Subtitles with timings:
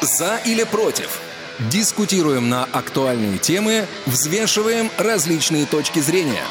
[0.00, 1.20] За или против?
[1.70, 6.44] Дискутируем на актуальные темы, взвешиваем различные точки зрения.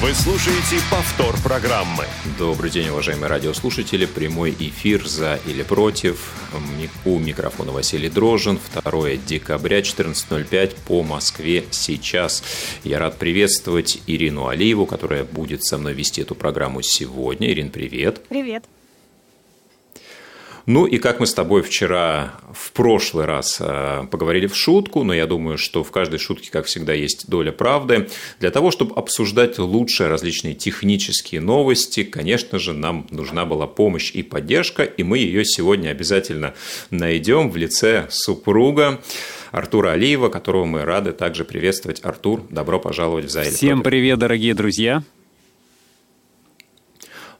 [0.00, 2.04] Вы слушаете повтор программы.
[2.38, 4.06] Добрый день, уважаемые радиослушатели.
[4.06, 6.32] Прямой эфир «За или против».
[7.04, 8.60] У микрофона Василий Дрожин.
[8.72, 12.44] 2 декабря, 14.05 по Москве сейчас.
[12.84, 17.50] Я рад приветствовать Ирину Алиеву, которая будет со мной вести эту программу сегодня.
[17.50, 18.22] Ирин, привет.
[18.28, 18.64] Привет.
[20.72, 25.12] Ну и как мы с тобой вчера в прошлый раз э, поговорили в шутку, но
[25.12, 28.08] я думаю, что в каждой шутке, как всегда, есть доля правды.
[28.38, 34.22] Для того, чтобы обсуждать лучшие различные технические новости, конечно же, нам нужна была помощь и
[34.22, 36.54] поддержка, и мы ее сегодня обязательно
[36.90, 39.00] найдем в лице супруга.
[39.50, 41.98] Артура Алиева, которого мы рады также приветствовать.
[42.04, 43.50] Артур, добро пожаловать в Зайле.
[43.50, 45.02] Всем привет, дорогие друзья.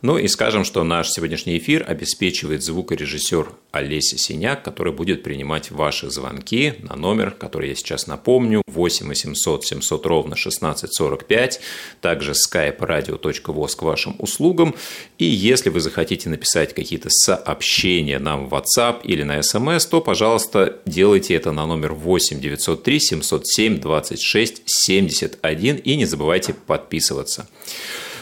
[0.03, 6.09] Ну и скажем, что наш сегодняшний эфир обеспечивает звукорежиссер Олеся Синяк, который будет принимать ваши
[6.11, 11.61] звонки на номер, который я сейчас напомню, 8 800 700 ровно 1645,
[12.01, 14.75] также skype radio.voz к вашим услугам.
[15.19, 20.79] И если вы захотите написать какие-то сообщения нам в WhatsApp или на SMS, то, пожалуйста,
[20.87, 27.47] делайте это на номер 8 903 707 26 71 и не забывайте подписываться.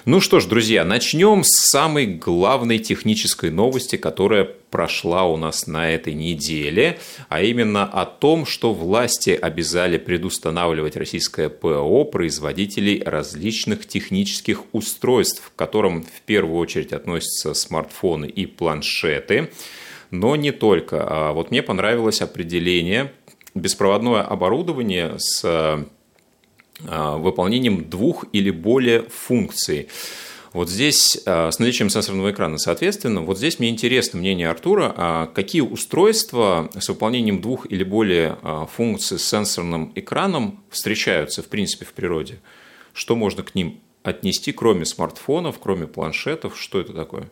[0.04, 5.90] Ну что ж, друзья, начнем с самой главной технической новости, которая прошла у нас на
[5.90, 14.62] этой неделе, а именно о том, что власти обязали предустанавливать российское ПО производителей различных технических
[14.72, 19.50] устройств, к которым в первую очередь относятся смартфоны и планшеты,
[20.10, 21.06] но не только.
[21.08, 23.12] А вот мне понравилось определение
[23.54, 25.84] беспроводное оборудование с а,
[26.80, 29.88] выполнением двух или более функций.
[30.52, 35.26] Вот здесь а, с наличием сенсорного экрана, соответственно, вот здесь мне интересно мнение Артура, а
[35.26, 38.38] какие устройства с выполнением двух или более
[38.74, 42.40] функций с сенсорным экраном встречаются, в принципе, в природе?
[42.94, 46.58] Что можно к ним отнести, кроме смартфонов, кроме планшетов?
[46.58, 47.28] Что это такое?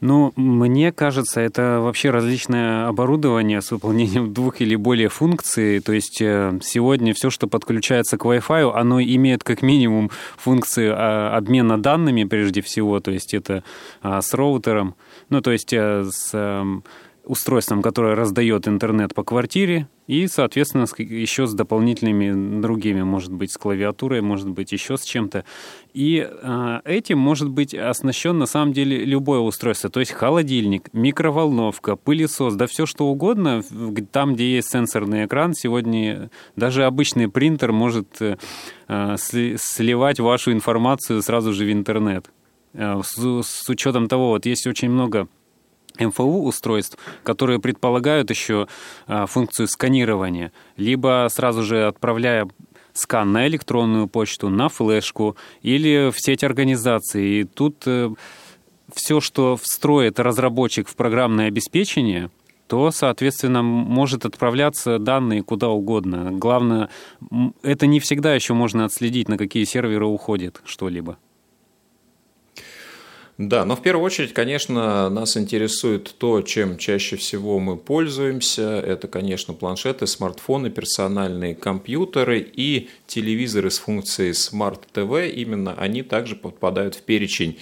[0.00, 5.80] Ну, мне кажется, это вообще различное оборудование с выполнением двух или более функций.
[5.80, 11.34] То есть э, сегодня все, что подключается к Wi-Fi, оно имеет как минимум функции а,
[11.36, 13.00] обмена данными прежде всего.
[13.00, 13.64] То есть это
[14.02, 14.96] а, с роутером,
[15.30, 16.84] ну, то есть э, с эм,
[17.26, 23.58] устройством, которое раздает интернет по квартире, и, соответственно, еще с дополнительными другими, может быть, с
[23.58, 25.44] клавиатурой, может быть, еще с чем-то.
[25.92, 29.90] И э, этим может быть оснащен, на самом деле, любое устройство.
[29.90, 33.62] То есть холодильник, микроволновка, пылесос, да все что угодно.
[34.12, 38.36] Там, где есть сенсорный экран, сегодня даже обычный принтер может э,
[39.16, 42.30] сливать вашу информацию сразу же в интернет.
[42.74, 45.26] Э, с, с учетом того, вот есть очень много
[46.00, 48.68] МФУ устройств, которые предполагают еще
[49.06, 52.48] а, функцию сканирования, либо сразу же отправляя
[52.92, 57.40] скан на электронную почту, на флешку или в сеть организации.
[57.40, 58.10] И тут э,
[58.92, 62.30] все, что встроит разработчик в программное обеспечение,
[62.66, 66.32] то, соответственно, может отправляться данные куда угодно.
[66.32, 66.90] Главное,
[67.62, 71.18] это не всегда еще можно отследить, на какие серверы уходит что-либо.
[73.38, 78.80] Да, но в первую очередь, конечно, нас интересует то, чем чаще всего мы пользуемся.
[78.80, 85.28] Это, конечно, планшеты, смартфоны, персональные компьютеры и телевизоры с функцией Smart TV.
[85.28, 87.58] Именно они также попадают в перечень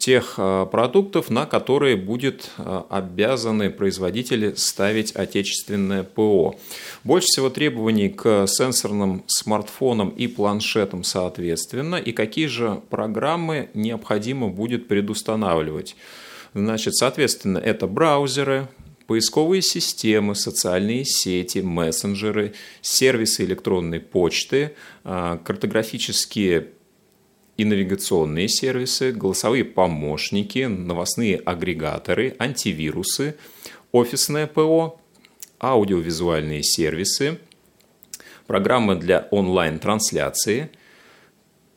[0.00, 6.58] тех а, продуктов, на которые будет а, обязаны производители ставить отечественное ПО.
[7.04, 14.88] Больше всего требований к сенсорным смартфонам и планшетам соответственно, и какие же программы необходимо будет
[14.88, 15.94] предустанавливать.
[16.54, 18.68] Значит, соответственно, это браузеры,
[19.06, 24.72] поисковые системы, социальные сети, мессенджеры, сервисы электронной почты,
[25.04, 26.68] а, картографические
[27.60, 33.36] и навигационные сервисы, голосовые помощники, новостные агрегаторы, антивирусы,
[33.92, 34.98] офисное ПО,
[35.60, 37.38] аудиовизуальные сервисы,
[38.46, 40.70] программы для онлайн-трансляции,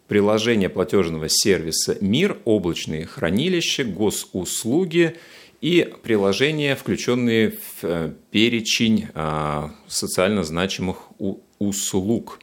[0.08, 5.18] приложение платежного сервиса «Мир», облачные хранилища, госуслуги
[5.60, 11.10] и приложения, включенные в э, перечень а, социально значимых
[11.60, 12.40] услуг.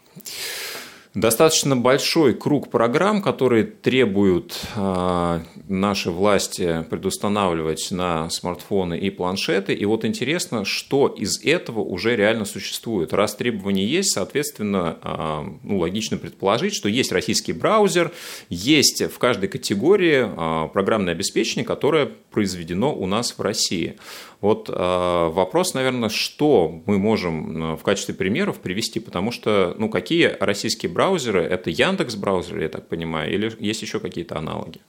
[1.15, 9.75] Достаточно большой круг программ, которые требуют э, наши власти предустанавливать на смартфоны и планшеты.
[9.75, 13.13] И вот интересно, что из этого уже реально существует.
[13.13, 18.13] Раз требования есть, соответственно, э, ну, логично предположить, что есть российский браузер,
[18.49, 23.97] есть в каждой категории э, программное обеспечение, которое произведено у нас в России.
[24.41, 30.91] Вот вопрос, наверное, что мы можем в качестве примеров привести, потому что, ну, какие российские
[30.91, 34.81] браузеры, это Яндекс браузер, я так понимаю, или есть еще какие-то аналоги?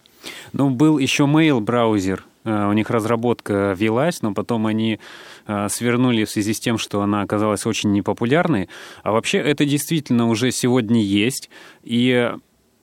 [0.53, 4.99] Ну, был еще Mail браузер, у них разработка велась, но потом они
[5.69, 8.69] свернули в связи с тем, что она оказалась очень непопулярной.
[9.03, 11.49] А вообще это действительно уже сегодня есть.
[11.83, 12.31] И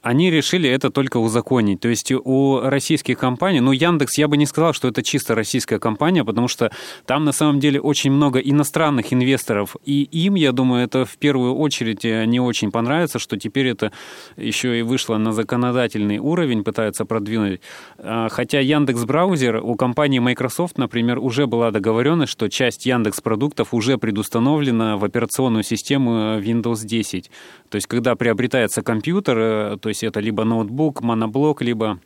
[0.03, 1.81] они решили это только узаконить.
[1.81, 5.79] То есть у российских компаний, ну, Яндекс, я бы не сказал, что это чисто российская
[5.79, 6.71] компания, потому что
[7.07, 11.55] там на самом деле очень много иностранных инвесторов, и им, я думаю, это в первую
[11.57, 13.93] очередь э, не очень понравится, что теперь это
[14.37, 17.61] еще и вышло на законодательный уровень, пытаются продвинуть.
[17.99, 23.75] А, хотя Яндекс браузер у компании Microsoft, например, уже была договоренность, что часть Яндекс продуктов
[23.75, 27.31] уже предустановлена в операционную систему Windows 10.
[27.69, 31.99] То есть, когда приобретается компьютер, э, то есть это либо ноутбук, моноблок, либо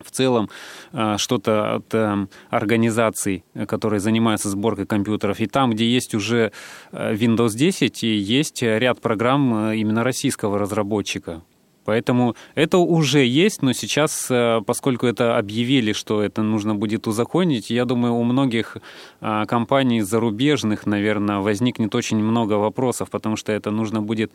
[0.00, 0.50] в целом
[0.92, 5.38] э, что-то от э, организаций, которые занимаются сборкой компьютеров.
[5.38, 6.50] И там, где есть уже
[6.90, 11.42] Windows 10, есть ряд программ именно российского разработчика.
[11.84, 14.28] Поэтому это уже есть, но сейчас,
[14.66, 18.76] поскольку это объявили, что это нужно будет узаконить, я думаю, у многих
[19.20, 24.30] компаний зарубежных, наверное, возникнет очень много вопросов, потому что это нужно будет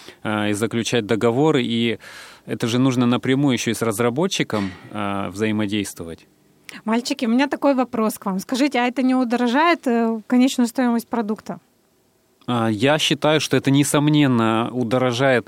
[0.23, 1.97] и заключать договоры, и
[2.45, 6.27] это же нужно напрямую еще и с разработчиком э, взаимодействовать.
[6.85, 8.39] Мальчики, у меня такой вопрос к вам.
[8.39, 11.59] Скажите, а это не удорожает э, конечную стоимость продукта?
[12.47, 15.47] А, я считаю, что это несомненно удорожает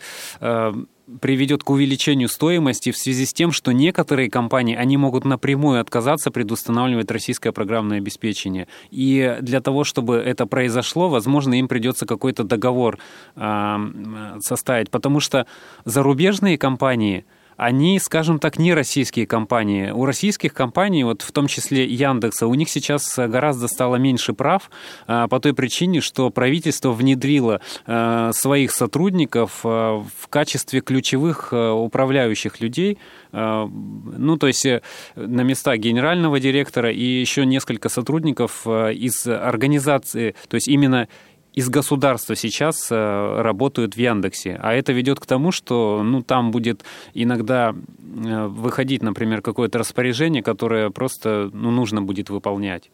[1.20, 6.32] приведет к увеличению стоимости в связи с тем, что некоторые компании, они могут напрямую отказаться
[6.32, 8.68] предустанавливать российское программное обеспечение.
[8.90, 13.00] И для того, чтобы это произошло, возможно, им придется какой-то договор
[13.36, 15.46] э, составить, потому что
[15.86, 17.26] зарубежные компании–
[17.58, 19.92] они, скажем так, не российские компании.
[19.92, 24.70] У российских компаний, вот в том числе Яндекса, у них сейчас гораздо стало меньше прав
[25.08, 32.98] а, по той причине, что правительство внедрило а, своих сотрудников в качестве ключевых управляющих людей,
[33.32, 34.82] ну, то есть э,
[35.16, 41.08] на места генерального директора и еще несколько сотрудников из организации, то есть именно
[41.54, 44.60] из государства сейчас э, работают в Яндексе.
[44.62, 46.84] А это ведет к тому, что ну, там будет
[47.14, 52.90] иногда э, выходить, например, какое-то распоряжение, которое просто ну, нужно будет выполнять.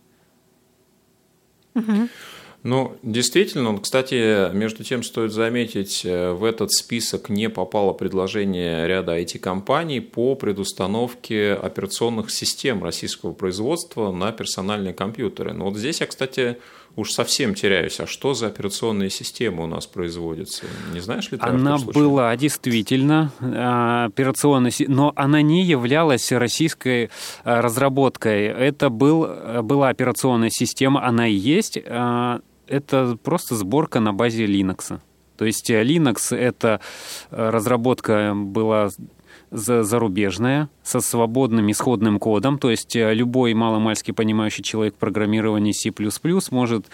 [1.75, 2.09] Угу.
[2.63, 9.17] Ну, действительно, кстати, между тем стоит заметить, э, в этот список не попало предложение ряда
[9.17, 15.53] IT-компаний по предустановке операционных систем российского производства на персональные компьютеры.
[15.53, 16.57] Но вот здесь я, кстати,
[16.99, 17.99] уж совсем теряюсь.
[17.99, 20.65] А что за операционная система у нас производится?
[20.93, 21.45] Не знаешь ли ты?
[21.45, 27.09] Она была действительно а, операционной, но она не являлась российской
[27.43, 28.45] а, разработкой.
[28.45, 29.27] Это был,
[29.63, 31.79] была операционная система, она и есть.
[31.85, 34.99] А, это просто сборка на базе Linux.
[35.37, 36.81] То есть Linux— это
[37.31, 38.89] разработка была
[39.51, 45.91] зарубежная, со свободным исходным кодом, то есть э, любой маломальски понимающий человек в программировании C++
[46.51, 46.85] может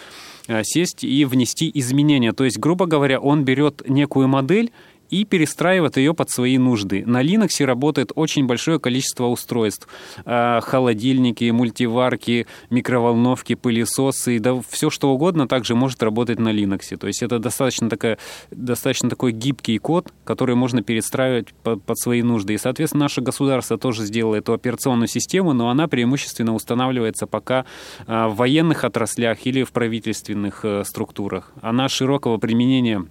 [0.48, 2.34] э, сесть и внести изменения.
[2.34, 4.72] То есть, грубо говоря, он берет некую модель
[5.10, 7.04] и перестраивает ее под свои нужды.
[7.06, 9.88] На Linux работает очень большое количество устройств.
[10.26, 16.96] А, холодильники, мультиварки, микроволновки, пылесосы, да все что угодно также может работать на Linux.
[16.98, 18.18] То есть это достаточно, такая,
[18.52, 22.54] достаточно такой гибкий код, который можно перестраивать под, под свои нужды.
[22.54, 27.66] И, соответственно, наше государство тоже сделало эту операционную систему, но она преимущественно устанавливается пока
[28.08, 31.52] а, в военных отраслях или в правительственных э, структурах.
[31.62, 33.06] Она широкого применения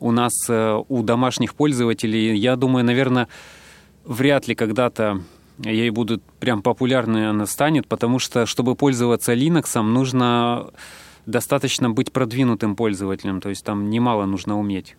[0.00, 3.28] у нас, э, у домашних пользователей, я думаю, наверное,
[4.04, 5.22] вряд ли когда-то
[5.58, 10.70] ей будут прям популярной она станет, потому что, чтобы пользоваться Linux, нужно
[11.26, 14.96] достаточно быть продвинутым пользователем, то есть там немало нужно уметь.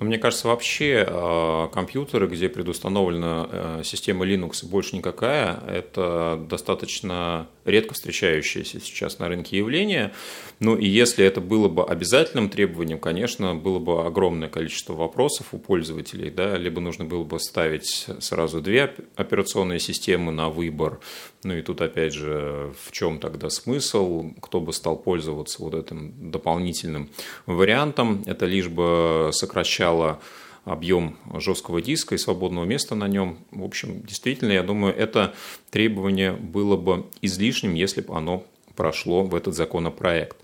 [0.00, 7.48] Но мне кажется, вообще э, компьютеры, где предустановлена э, система Linux больше никакая, это достаточно
[7.66, 10.12] редко встречающееся сейчас на рынке явление.
[10.58, 15.58] Ну и если это было бы обязательным требованием, конечно, было бы огромное количество вопросов у
[15.58, 21.00] пользователей, да, либо нужно было бы ставить сразу две операционные системы на выбор,
[21.42, 24.32] Ну и тут, опять же, в чем тогда смысл?
[24.40, 27.08] Кто бы стал пользоваться вот этим дополнительным
[27.46, 28.22] вариантом?
[28.26, 30.20] Это лишь бы сокращало
[30.64, 33.38] объем жесткого диска и свободного места на нем.
[33.50, 35.34] В общем, действительно, я думаю, это
[35.70, 38.44] требование было бы излишним, если бы оно
[38.76, 40.36] прошло в этот законопроект.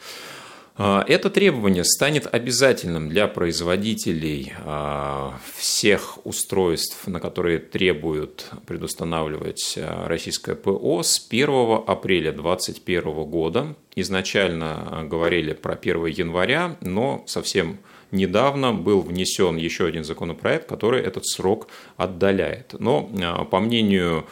[0.79, 10.07] А, это требование станет обязательным для производителей а, всех устройств, на которые требуют предустанавливать а,
[10.07, 13.75] российское ПО с 1 апреля 2021 года.
[13.95, 17.79] Изначально говорили про 1 января, но совсем
[18.11, 22.75] недавно был внесен еще один законопроект, который этот срок отдаляет.
[22.79, 23.03] Но,
[23.51, 24.27] по мнению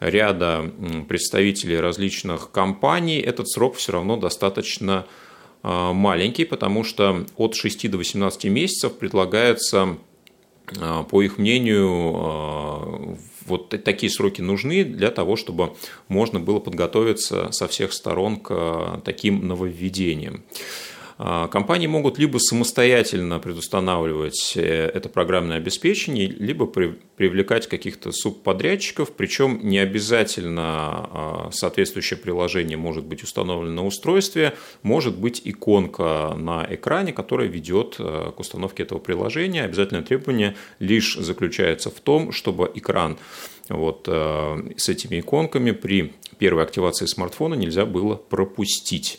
[0.00, 0.72] ряда
[1.08, 5.06] представителей различных компаний, этот срок все равно достаточно
[5.62, 9.96] маленький, потому что от 6 до 18 месяцев предлагается,
[10.80, 13.16] а, по их мнению, а,
[13.46, 15.74] вот такие сроки нужны для того, чтобы
[16.08, 20.42] можно было подготовиться со всех сторон к таким нововведениям.
[21.18, 29.60] А, компании могут либо самостоятельно предустанавливать э, это программное обеспечение, либо привлекать каких-то субподрядчиков, причем
[29.62, 37.12] не обязательно а, соответствующее приложение может быть установлено на устройстве, может быть иконка на экране,
[37.12, 39.64] которая ведет э, к установке этого приложения.
[39.64, 43.18] Обязательное требование лишь заключается в том, чтобы экран
[43.68, 49.18] вот э, с этими иконками при первой активации смартфона нельзя было пропустить.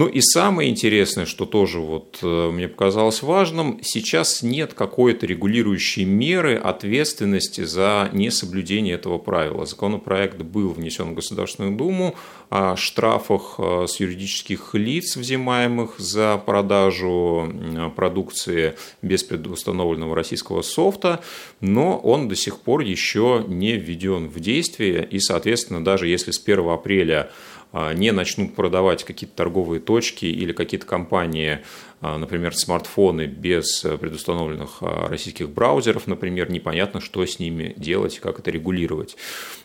[0.00, 6.04] Ну и самое интересное, что тоже вот э, мне показалось важным, сейчас нет какой-то регулирующей
[6.04, 9.66] меры ответственности за несоблюдение этого правила.
[9.66, 12.14] Законопроект был внесен в Государственную Думу
[12.48, 17.52] о штрафах э, с юридических лиц, взимаемых за продажу
[17.94, 21.20] продукции без предустановленного российского софта,
[21.60, 26.42] но он до сих пор еще не введен в действие, и, соответственно, даже если с
[26.42, 27.30] 1 апреля
[27.72, 31.60] не начнут продавать какие-то торговые точки или какие-то компании,
[32.00, 38.38] а, например, смартфоны без предустановленных а, российских браузеров, например, непонятно, что с ними делать, как
[38.38, 39.16] это регулировать.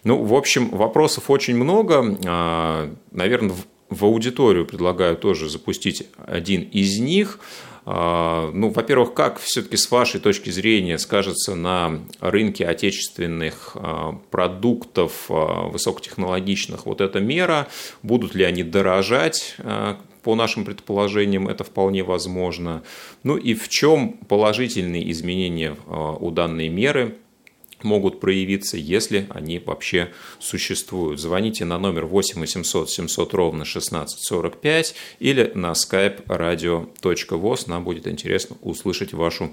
[0.03, 2.01] Ну, в общем, вопросов очень много.
[3.11, 3.55] Наверное,
[3.89, 10.19] в аудиторию предлагаю тоже запустить один из них– а, ну, во-первых, как все-таки с вашей
[10.19, 17.67] точки зрения скажется на рынке отечественных а, продуктов а, высокотехнологичных вот эта мера?
[18.01, 19.55] Будут ли они дорожать
[20.23, 22.81] по нашим предположениям это вполне возможно.
[23.21, 27.17] Ну и в чем положительные изменения у данной меры
[27.83, 31.19] могут проявиться, если они вообще существуют.
[31.19, 37.63] Звоните на номер 8 800 700 ровно 1645 или на skype radio.voz.
[37.67, 39.51] Нам будет интересно услышать вашу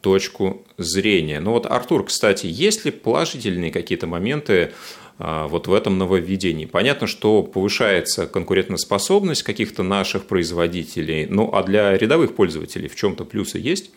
[0.00, 1.40] точку зрения.
[1.40, 4.72] Ну вот, Артур, кстати, есть ли положительные какие-то моменты
[5.18, 6.66] а, вот в этом нововведении.
[6.66, 13.58] Понятно, что повышается конкурентоспособность каких-то наших производителей, ну а для рядовых пользователей в чем-то плюсы
[13.58, 13.92] есть?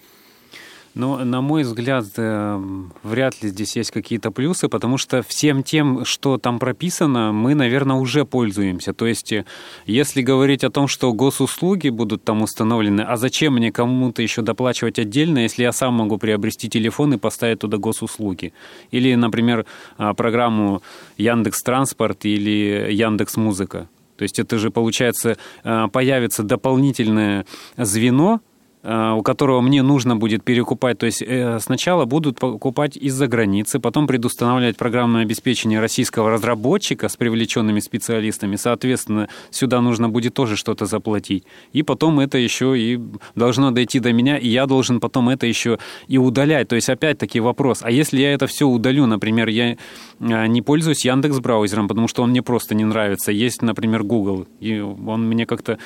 [0.96, 2.62] Ну, на мой взгляд, э,
[3.04, 7.98] вряд ли здесь есть какие-то плюсы, потому что всем тем, что там прописано, мы, наверное,
[7.98, 8.94] уже пользуемся.
[8.94, 9.44] То есть, э,
[9.86, 14.98] если говорить о том, что госуслуги будут там установлены, а зачем мне кому-то еще доплачивать
[14.98, 18.54] отдельно, если я сам могу приобрести телефон и поставить туда госуслуги?
[18.92, 19.66] Или, например,
[19.98, 20.82] а, программу
[21.18, 23.90] Яндекс Транспорт или Яндекс Музыка.
[24.16, 28.40] То есть это же, получается, э, появится дополнительное звено,
[28.86, 31.00] у которого мне нужно будет перекупать.
[31.00, 37.16] То есть э, сначала будут покупать из-за границы, потом предустанавливать программное обеспечение российского разработчика с
[37.18, 38.56] привлеченными специалистами.
[38.58, 41.46] Соответственно, сюда нужно будет тоже что-то заплатить.
[41.74, 43.00] И потом это еще и
[43.34, 46.68] должно дойти до меня, и я должен потом это еще и удалять.
[46.68, 49.78] То есть опять-таки вопрос, а если я это все удалю, например, я
[50.20, 53.32] э, не пользуюсь Яндекс браузером, потому что он мне просто не нравится.
[53.32, 55.80] Есть, например, Google, и он мне как-то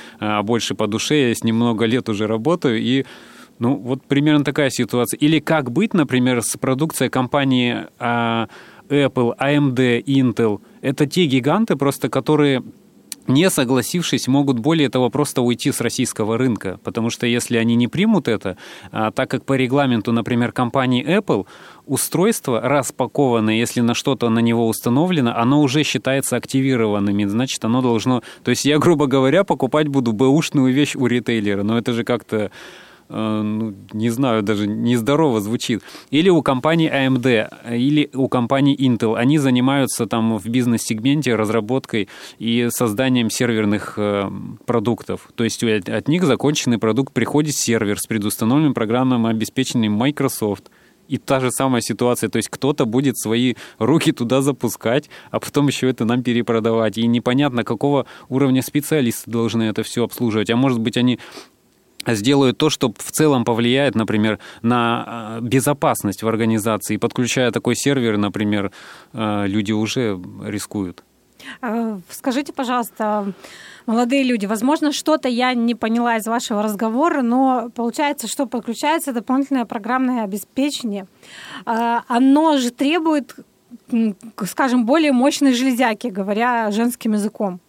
[0.44, 3.06] больше по душе, я с ним много лет уже работаю, и
[3.60, 5.18] ну, вот примерно такая ситуация.
[5.18, 8.48] Или как быть, например, с продукцией компании а,
[8.90, 10.62] Apple, AMD, Intel.
[10.82, 12.64] Это те гиганты просто, которые
[13.30, 16.80] не согласившись, могут более того просто уйти с российского рынка.
[16.84, 18.58] Потому что если они не примут это,
[18.92, 21.46] а, так как по регламенту, например, компании Apple,
[21.86, 28.22] устройство распакованное, если на что-то на него установлено, оно уже считается активированным, значит, оно должно...
[28.44, 32.52] То есть я, грубо говоря, покупать буду бэушную вещь у ритейлера, но это же как-то
[33.10, 35.82] ну, не знаю, даже нездорово звучит.
[36.12, 39.16] Или у компании AMD, или у компании Intel.
[39.18, 44.30] Они занимаются там в бизнес-сегменте разработкой и созданием серверных э,
[44.66, 45.30] продуктов.
[45.36, 50.70] То есть от них законченный продукт приходит сервер с предустановленным программным обеспечением Microsoft.
[51.08, 52.30] и та же самая ситуация.
[52.30, 57.00] То есть кто-то будет свои руки туда запускать, а потом еще это нам перепродавать.
[57.00, 60.52] И непонятно, какого уровня специалисты должны это все обслуживать.
[60.52, 61.18] А может быть, они
[62.08, 66.98] сделают то, что в целом повлияет, например, на а, безопасность в организации.
[66.98, 68.72] Подключая такой сервер, например,
[69.14, 71.04] а, люди уже рискуют.
[71.62, 73.34] А, скажите, пожалуйста,
[73.86, 79.66] молодые люди, возможно, что-то я не поняла из вашего разговора, но получается, что подключается дополнительное
[79.66, 81.08] программное обеспечение.
[81.66, 83.36] Оно же требует,
[84.46, 87.60] скажем, более мощной железяки, говоря женским языком.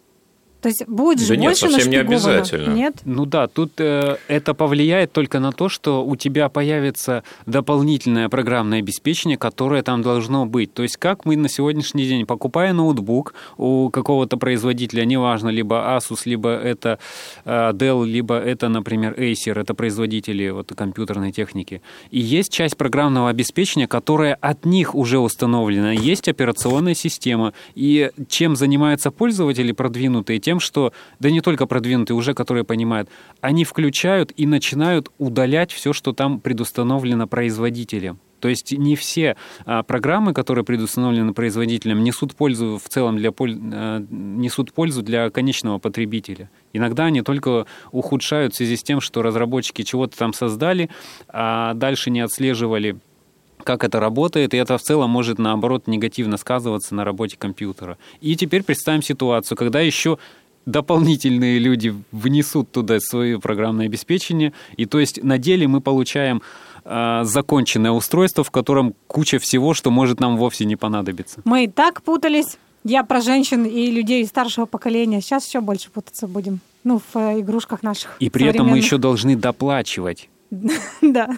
[0.61, 2.73] То есть будет же да больше нет, совсем не обязательно.
[2.73, 2.95] Нет?
[3.05, 8.79] Ну да, тут э, это повлияет только на то, что у тебя появится дополнительное программное
[8.79, 10.73] обеспечение, которое там должно быть.
[10.73, 16.21] То есть как мы на сегодняшний день, покупая ноутбук у какого-то производителя, неважно, либо Asus,
[16.25, 16.99] либо это
[17.45, 21.81] э, Dell, либо это, например, Acer, это производители вот, компьютерной техники.
[22.11, 25.91] И есть часть программного обеспечения, которая от них уже установлена.
[25.91, 27.53] Есть операционная система.
[27.73, 30.91] И чем занимаются пользователи продвинутые, тем тем, что,
[31.21, 36.41] да не только продвинутые, уже которые понимают, они включают и начинают удалять все, что там
[36.41, 38.19] предустановлено производителем.
[38.41, 44.05] То есть не все а, программы, которые предустановлены производителем, несут пользу в целом для а,
[44.09, 46.49] несут пользу для конечного потребителя.
[46.73, 50.89] Иногда они только ухудшают в связи с тем, что разработчики чего-то там создали,
[51.29, 52.97] а дальше не отслеживали
[53.61, 57.97] как это работает, и это в целом может, наоборот, негативно сказываться на работе компьютера.
[58.19, 60.17] И теперь представим ситуацию, когда еще
[60.65, 66.41] дополнительные люди внесут туда свое программное обеспечение, и то есть на деле мы получаем
[66.85, 71.41] э, законченное устройство, в котором куча всего, что может нам вовсе не понадобиться.
[71.45, 72.57] Мы и так путались.
[72.83, 75.21] Я про женщин и людей старшего поколения.
[75.21, 76.59] Сейчас еще больше путаться будем.
[76.83, 78.15] Ну, в э, игрушках наших.
[78.19, 80.29] И при этом мы еще должны доплачивать.
[81.01, 81.37] Да.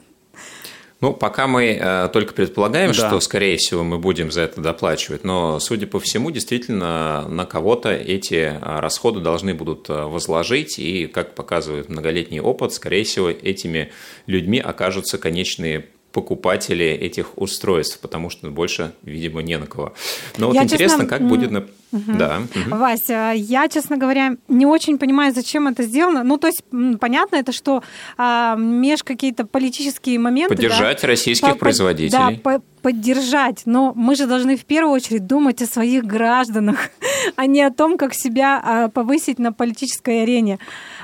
[1.03, 2.93] Ну, пока мы э, только предполагаем, да.
[2.93, 7.91] что, скорее всего, мы будем за это доплачивать, но, судя по всему, действительно, на кого-то
[7.91, 13.91] эти э, расходы должны будут э, возложить, и, как показывает многолетний опыт, скорее всего, этими
[14.27, 19.93] людьми окажутся конечные покупатели этих устройств, потому что больше, видимо, не на кого.
[20.37, 21.17] Но вот я интересно, честно...
[21.17, 21.51] как будет...
[21.51, 21.65] На...
[21.91, 22.13] Угу.
[22.17, 22.41] Да.
[22.55, 22.77] Угу.
[22.77, 26.23] Вася, я, честно говоря, не очень понимаю, зачем это сделано.
[26.23, 26.63] Ну, то есть,
[26.99, 27.83] понятно, это что
[28.17, 30.55] а, меж какие-то политические моменты...
[30.55, 32.11] Поддержать да, российских по, производителей.
[32.11, 33.63] Да, по, поддержать.
[33.65, 36.77] Но мы же должны в первую очередь думать о своих гражданах,
[37.35, 40.59] а не о том, как себя а, повысить на политической арене,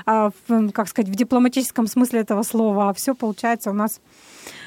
[0.06, 2.90] а, в, как сказать, в дипломатическом смысле этого слова.
[2.90, 4.00] А все получается у нас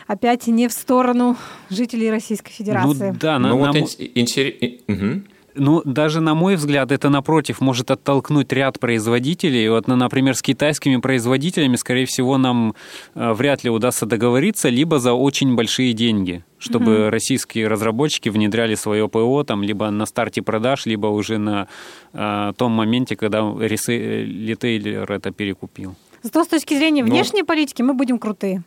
[0.08, 1.38] опять не в сторону
[1.70, 3.12] жителей Российской Федерации.
[3.12, 3.80] Ну да, на, ну, вот на...
[3.80, 4.82] интерес...
[4.88, 5.24] угу.
[5.56, 9.70] Ну, даже на мой взгляд, это, напротив, может оттолкнуть ряд производителей.
[9.70, 12.74] Вот, ну, например, с китайскими производителями, скорее всего, нам
[13.13, 18.76] э, вряд ли удастся договориться, либо за очень большие деньги, чтобы mm российские разработчики внедряли
[18.76, 21.68] свое ПО, там, либо на старте продаж, либо уже на
[22.13, 25.96] э, том моменте, когда ритейлер это перекупил.
[26.24, 27.46] Зато с точки зрения внешней Но...
[27.46, 28.63] политики мы будем крутые.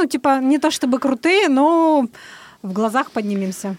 [0.00, 2.06] Ну, типа, не то чтобы крутые, но
[2.62, 3.76] в глазах поднимемся.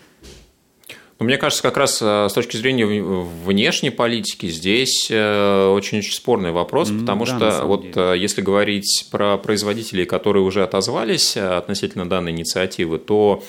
[1.17, 6.51] Ну, мне кажется, как раз э, с точки зрения внешней политики здесь очень-очень э, спорный
[6.51, 7.93] вопрос, потому да, что вот деле.
[7.95, 13.43] Э, если говорить про производителей, которые уже отозвались относительно данной инициативы, то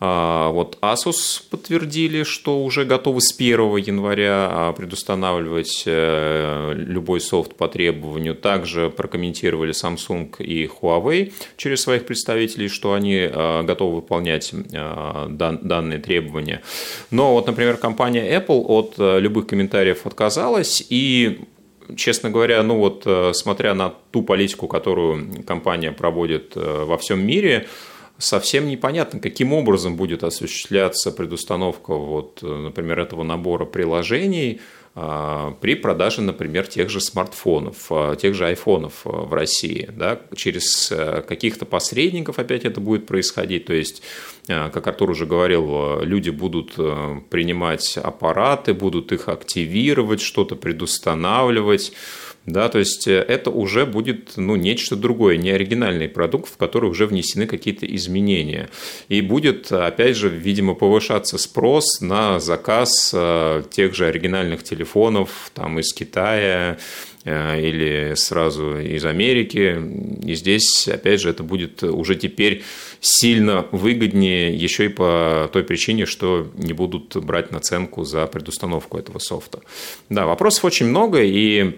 [0.00, 7.66] вот Asus подтвердили, что уже готовы с 1 января а, предустанавливать э, любой софт по
[7.66, 8.36] требованию.
[8.36, 16.62] Также прокомментировали Samsung и Huawei через своих представителей, что они а, готовы выполнять данные требования.
[17.10, 21.40] Но вот, например, компания Apple от э, любых комментариев отказалась и
[21.96, 27.66] честно говоря, ну вот э, смотря на ту политику, которую компания проводит во всем мире,
[28.18, 34.60] совсем непонятно, каким образом будет осуществляться предустановка, вот, например, этого набора приложений
[35.00, 39.88] а, при продаже, например, тех же смартфонов, а, тех же айфонов а, в России.
[39.92, 40.20] Да?
[40.34, 43.66] Через э, каких-то посредников опять это будет происходить.
[43.66, 44.02] То есть,
[44.46, 51.92] как Артур уже говорил, люди будут э, принимать аппараты, будут их активировать, что-то предустанавливать.
[52.48, 56.88] Да, то есть э, это уже будет ну, нечто другое, не оригинальный продукт, в который
[56.88, 58.70] уже внесены какие-то изменения.
[59.08, 65.78] И будет, опять же, видимо, повышаться спрос на заказ э, тех же оригинальных телефонов там,
[65.78, 66.78] из Китая,
[67.24, 69.78] э, или сразу из Америки.
[70.24, 72.62] И здесь, опять же, это будет уже теперь
[73.00, 79.18] сильно выгоднее еще и по той причине, что не будут брать наценку за предустановку этого
[79.18, 79.60] софта.
[80.08, 81.74] Да, вопросов очень много, и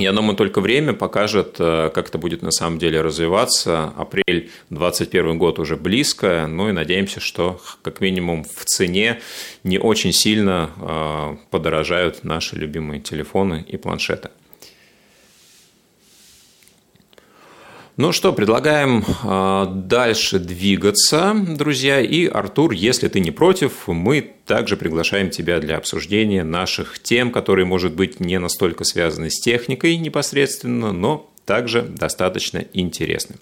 [0.00, 3.92] Я думаю, только время покажет, э, как это будет на самом деле развиваться.
[3.98, 9.20] Апрель 2021 год уже близко, ну и надеемся, что как минимум в цене
[9.62, 14.30] не очень сильно э, подорожают наши любимые телефоны и планшеты.
[18.00, 22.00] Ну что, предлагаем э, дальше двигаться, друзья.
[22.00, 27.66] И, Артур, если ты не против, мы также приглашаем тебя для обсуждения наших тем, которые,
[27.66, 33.36] может быть, не настолько связаны с техникой непосредственно, но также достаточно интересны.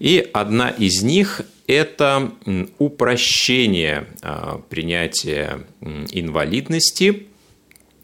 [0.00, 2.32] И одна из них– это
[2.80, 7.28] упрощение э, принятия инвалидности–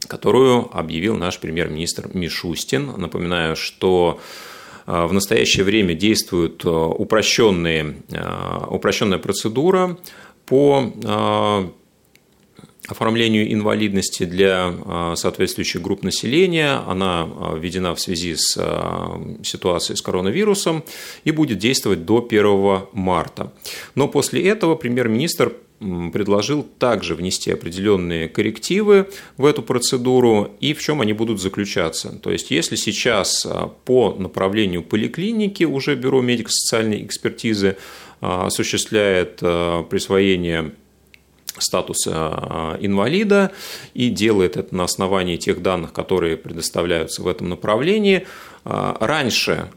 [0.06, 2.92] которую объявил наш премьер-министр Мишустин.
[2.96, 4.20] Напоминаю, что
[4.86, 9.98] в настоящее время действует упрощенные, э, упрощенная процедура
[10.46, 11.72] по
[12.88, 16.82] оформлению инвалидности для соответствующих групп населения.
[16.86, 18.56] Она введена в связи с
[19.42, 20.84] ситуацией с коронавирусом
[21.24, 23.52] и будет действовать до 1 марта.
[23.94, 31.00] Но после этого премьер-министр предложил также внести определенные коррективы в эту процедуру и в чем
[31.00, 32.18] они будут заключаться.
[32.22, 37.76] То есть, если сейчас а, по направлению поликлиники уже Бюро медико-социальной экспертизы
[38.20, 40.72] а, осуществляет а, присвоение
[41.58, 43.52] статуса инвалида
[43.94, 48.26] и делает это на основании тех данных, которые предоставляются в этом направлении.
[48.64, 49.70] Раньше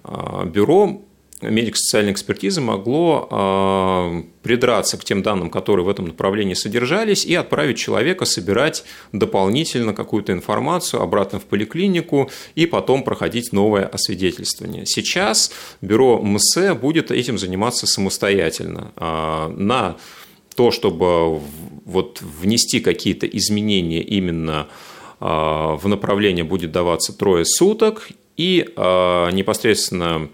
[0.46, 1.02] бюро
[1.42, 7.78] медико-социальной экспертизы могло э, придраться к тем данным, которые в этом направлении содержались, и отправить
[7.78, 14.86] человека собирать дополнительно какую-то информацию обратно в поликлинику и потом проходить новое освидетельствование.
[14.86, 18.92] Сейчас бюро МСЭ будет этим заниматься самостоятельно.
[18.98, 19.98] Э, на
[20.60, 21.40] то, чтобы
[21.86, 24.68] вот внести какие-то изменения именно
[25.22, 30.28] в направление будет даваться трое суток, и непосредственно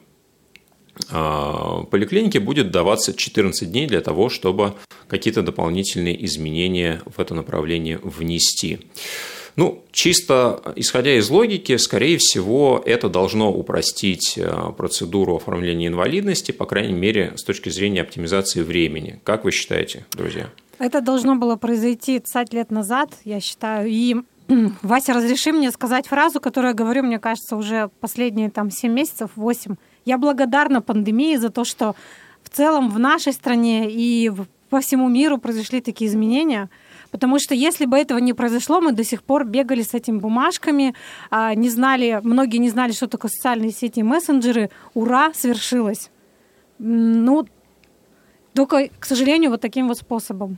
[1.11, 4.73] а, поликлинике будет даваться 14 дней для того, чтобы
[5.07, 8.79] какие-то дополнительные изменения в это направление внести.
[9.55, 16.65] Ну, чисто исходя из логики, скорее всего, это должно упростить а, процедуру оформления инвалидности, по
[16.65, 19.19] крайней мере, с точки зрения оптимизации времени.
[19.23, 20.49] Как вы считаете, друзья?
[20.77, 23.87] Это должно было произойти 20 лет назад, я считаю.
[23.89, 24.17] И
[24.81, 29.29] Вася, разреши мне сказать фразу, которую я говорю, мне кажется, уже последние там 7 месяцев,
[29.35, 31.95] 8 я благодарна пандемии за то, что
[32.43, 34.31] в целом в нашей стране и
[34.69, 36.69] по всему миру произошли такие изменения.
[37.15, 40.93] Потому что если бы этого не произошло, мы до сих пор бегали с этими бумажками,
[41.32, 44.69] а, не знали, многие не знали, что такое социальные сети и мессенджеры.
[44.93, 46.12] Ура, свершилось.
[46.78, 47.47] Ну,
[48.54, 50.58] только, к сожалению, вот таким вот способом.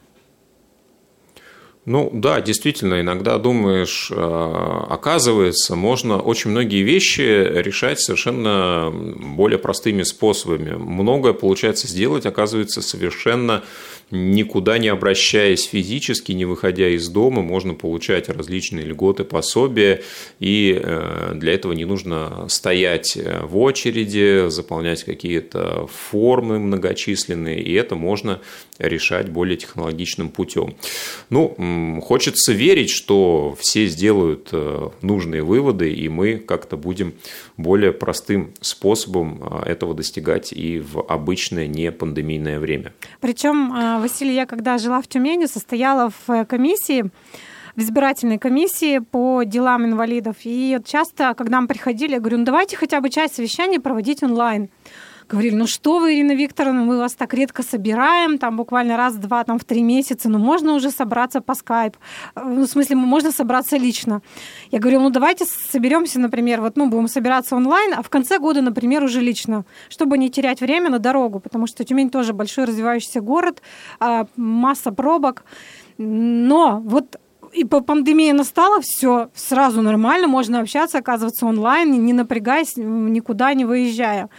[1.85, 10.01] Ну да, действительно, иногда думаешь, э, оказывается, можно очень многие вещи решать совершенно более простыми
[10.01, 10.71] способами.
[10.71, 13.63] Многое получается сделать, оказывается, совершенно
[14.11, 20.01] никуда не обращаясь физически, не выходя из дома, можно получать различные льготы, пособия,
[20.39, 27.95] и э, для этого не нужно стоять в очереди, заполнять какие-то формы многочисленные, и это
[27.95, 28.41] можно
[28.79, 30.75] решать более технологичным путем.
[31.29, 37.13] Ну, хочется верить, что все сделают э, нужные выводы, и мы как-то будем
[37.57, 42.93] более простым способом э, этого достигать и в обычное не пандемийное время.
[43.19, 47.09] Причем Василий, я когда жила в Тюмени, состояла в э, комиссии,
[47.75, 50.37] в избирательной комиссии по делам инвалидов.
[50.43, 54.69] И часто, когда мы приходили, я говорю, ну давайте хотя бы часть совещания проводить онлайн
[55.27, 59.59] говорили, ну что вы, Ирина Викторовна, мы вас так редко собираем, там буквально раз-два, там
[59.59, 61.97] в три месяца, ну можно уже собраться по скайп.
[62.35, 64.21] Ну, в смысле, можно собраться лично.
[64.71, 68.61] Я говорю, ну давайте соберемся, например, вот, ну, будем собираться онлайн, а в конце года,
[68.61, 73.21] например, уже лично, чтобы не терять время на дорогу, потому что Тюмень тоже большой развивающийся
[73.21, 73.61] город,
[73.99, 75.43] а, масса пробок.
[75.97, 77.17] Но вот
[77.53, 83.65] и по пандемии настала, все сразу нормально, можно общаться, оказываться онлайн, не напрягаясь, никуда не
[83.65, 84.29] выезжая.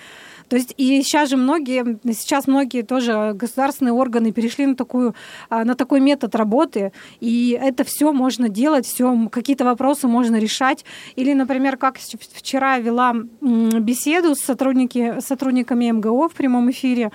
[0.48, 5.14] То есть и сейчас же многие, сейчас многие тоже государственные органы перешли на, такую,
[5.48, 10.84] а, на такой метод работы, и это все можно делать, все какие-то вопросы можно решать.
[11.16, 17.10] Или, например, как вчера вела беседу с сотрудники, сотрудниками МГО в прямом эфире,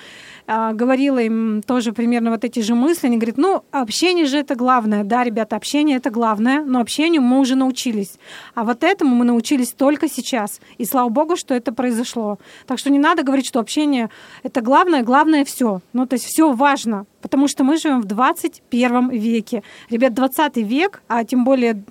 [0.47, 3.07] говорила им тоже примерно вот эти же мысли.
[3.07, 5.03] Они говорят, ну, общение же это главное.
[5.03, 8.17] Да, ребята, общение это главное, но общению мы уже научились.
[8.55, 10.59] А вот этому мы научились только сейчас.
[10.77, 12.39] И слава богу, что это произошло.
[12.67, 14.09] Так что не надо говорить, что общение
[14.43, 15.81] это главное, главное все.
[15.93, 17.05] Ну, то есть все важно.
[17.23, 19.63] Потому что мы живем в 21 веке.
[19.89, 21.81] Ребят, 20 век, а тем более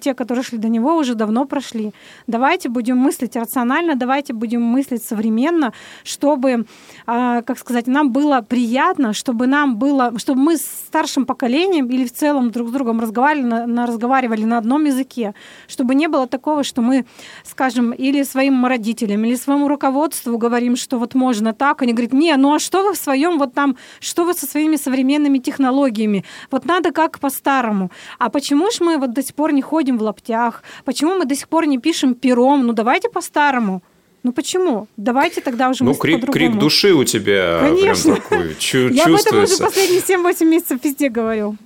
[0.00, 1.92] те, которые шли до него, уже давно прошли.
[2.26, 5.72] Давайте будем мыслить рационально, давайте будем мыслить современно,
[6.04, 6.64] чтобы,
[7.06, 12.06] а, как сказать, нам было приятно, чтобы нам было, чтобы мы с старшим поколением или
[12.06, 15.34] в целом друг с другом разговаривали на, на, разговаривали на одном языке,
[15.68, 17.04] чтобы не было такого, что мы,
[17.44, 22.34] скажем, или своим родителям, или своему руководству говорим, что вот можно так, они говорят, не,
[22.36, 26.24] ну а что вы в своем вот там, что вы со своими современными технологиями?
[26.50, 27.90] Вот надо как по-старому.
[28.18, 30.62] А почему же мы вот до сих пор не ходим в лаптях?
[30.84, 32.66] Почему мы до сих пор не пишем пером?
[32.66, 33.82] Ну давайте по-старому.
[34.22, 34.88] Ну почему?
[34.96, 38.14] Давайте тогда уже Ну, крик, крик души у тебя Конечно.
[38.14, 41.56] прям такой чу- Я об этом уже последние 7-8 месяцев везде говорю.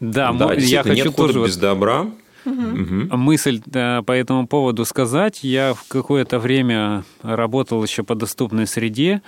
[0.00, 1.44] Да, да я хочу нет тоже...
[1.44, 2.06] без добра.
[2.46, 3.16] Угу.
[3.16, 5.44] Мысль да, по этому поводу сказать.
[5.44, 9.22] Я в какое-то время работал еще по доступной среде,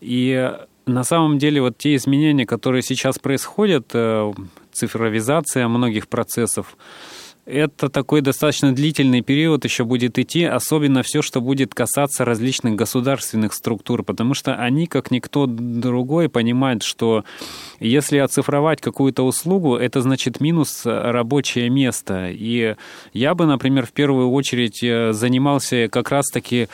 [0.00, 0.52] и
[0.86, 4.32] на самом деле вот те изменения, которые сейчас происходят, э,
[4.72, 6.76] цифровизация многих процессов,
[7.44, 13.54] это такой достаточно длительный период еще будет идти, особенно все, что будет касаться различных государственных
[13.54, 17.24] структур, потому что они, как никто другой, понимают, что
[17.78, 22.30] если оцифровать какую-то услугу, это значит минус рабочее место.
[22.30, 22.74] И
[23.12, 26.68] я бы, например, в первую очередь э, занимался как раз-таки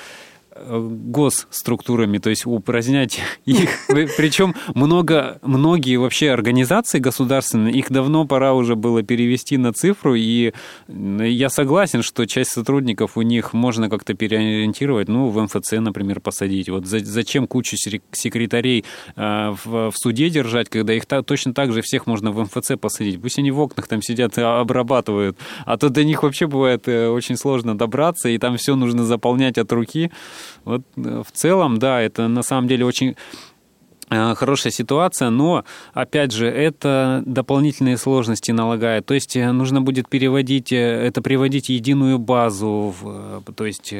[0.55, 3.71] госструктурами, то есть упразднять их.
[3.89, 10.53] Причем много, многие вообще организации государственные, их давно пора уже было перевести на цифру, и
[10.89, 16.69] я согласен, что часть сотрудников у них можно как-то переориентировать, ну, в МФЦ, например, посадить.
[16.69, 18.85] Вот зачем кучу секретарей
[19.17, 23.21] а, в суде держать, когда их точно так же всех можно в МФЦ посадить?
[23.21, 27.09] Пусть они в окнах там сидят и обрабатывают, а то до них вообще бывает э,
[27.09, 30.11] очень сложно добраться, и там все нужно заполнять от руки.
[30.65, 33.17] Вот э, в целом, да, это на самом деле очень
[34.11, 39.07] э, хорошая ситуация, но, опять же, это дополнительные сложности налагает.
[39.07, 42.95] То есть э, нужно будет переводить, это приводить единую базу,
[43.55, 43.95] то есть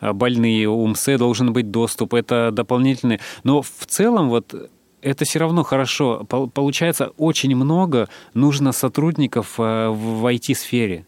[0.00, 3.20] больные, у должен быть доступ, это дополнительные.
[3.42, 4.54] Но в целом вот
[5.02, 6.24] это все равно хорошо.
[6.24, 11.04] Получается, очень много нужно сотрудников в IT-сфере.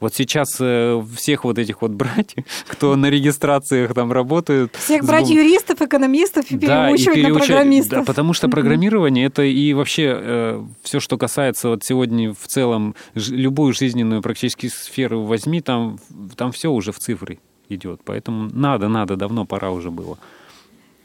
[0.00, 4.74] Вот сейчас э, всех вот этих вот братьев, кто на регистрациях там работают...
[4.76, 7.98] Всех брать юристов, экономистов и переучивать да, и на программистов.
[8.00, 12.94] Да, потому что программирование это и вообще э, все, что касается вот сегодня в целом
[13.14, 15.98] любую жизненную практически сферу возьми, там,
[16.36, 18.00] там все уже в цифры идет.
[18.04, 20.18] Поэтому надо, надо, давно пора уже было.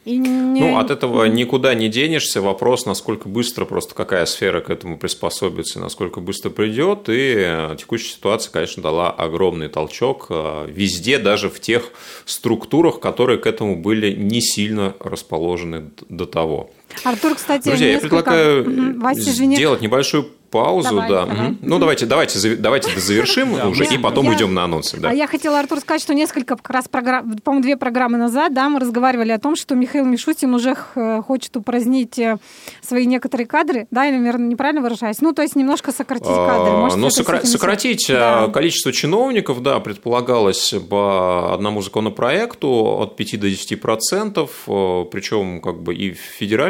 [0.05, 0.61] Не...
[0.61, 2.41] Ну, от этого никуда не денешься.
[2.41, 7.09] Вопрос, насколько быстро просто какая сфера к этому приспособится, насколько быстро придет.
[7.09, 11.91] И э, текущая ситуация, конечно, дала огромный толчок э, везде, даже в тех
[12.25, 16.69] структурах, которые к этому были не сильно расположены до того.
[17.03, 18.15] Артур, кстати, Друзья, несколько...
[18.15, 21.25] я предлагаю сделать небольшую паузу, давай, да.
[21.25, 21.47] Давай.
[21.47, 21.57] Угу.
[21.61, 24.97] Ну, давайте, давайте, давайте завершим уже, и потом идем на анонсы.
[24.97, 25.09] Да.
[25.09, 28.69] А я хотела, Артур, сказать, что несколько как раз программ, по-моему, две программы назад, да,
[28.69, 32.37] мы разговаривали о том, что Михаил Мишустин уже хочет упразднить э,
[32.81, 36.77] свои некоторые кадры, да, или, наверное, неправильно выражаюсь, ну, то есть немножко сократить а, кадры.
[36.77, 38.47] Может, ну, сокра- сократить э, да.
[38.47, 45.81] количество чиновников, да, предполагалось по одному законопроекту от 5 до 10 процентов, э, причем как
[45.81, 46.19] бы и в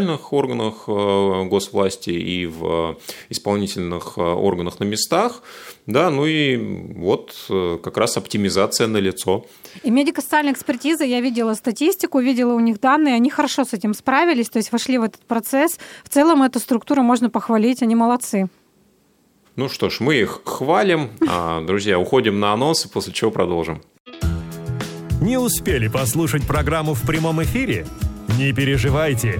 [0.05, 0.87] федеральных органах
[1.49, 2.97] госвласти, и в
[3.29, 5.41] исполнительных исполнительных э, органах на местах,
[5.87, 6.57] да, ну и
[6.95, 9.45] вот э, как раз оптимизация на лицо.
[9.83, 14.49] И медико-социальная экспертиза, я видела статистику, видела у них данные, они хорошо с этим справились,
[14.49, 15.77] то есть вошли в этот процесс.
[16.03, 18.47] В целом эту структуру можно похвалить, они молодцы.
[19.55, 21.11] Ну что ж, мы их хвалим.
[21.27, 23.81] А, друзья, уходим на анонсы, после чего продолжим.
[25.21, 27.85] Не успели послушать программу в прямом эфире?
[28.37, 29.39] Не переживайте.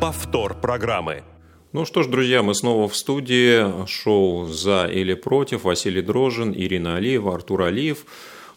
[0.00, 1.24] Повтор программы.
[1.72, 3.84] Ну что ж, друзья, мы снова в студии.
[3.88, 5.64] Шоу «За или против».
[5.64, 8.06] Василий Дрожин, Ирина Алиева, Артур Алиев.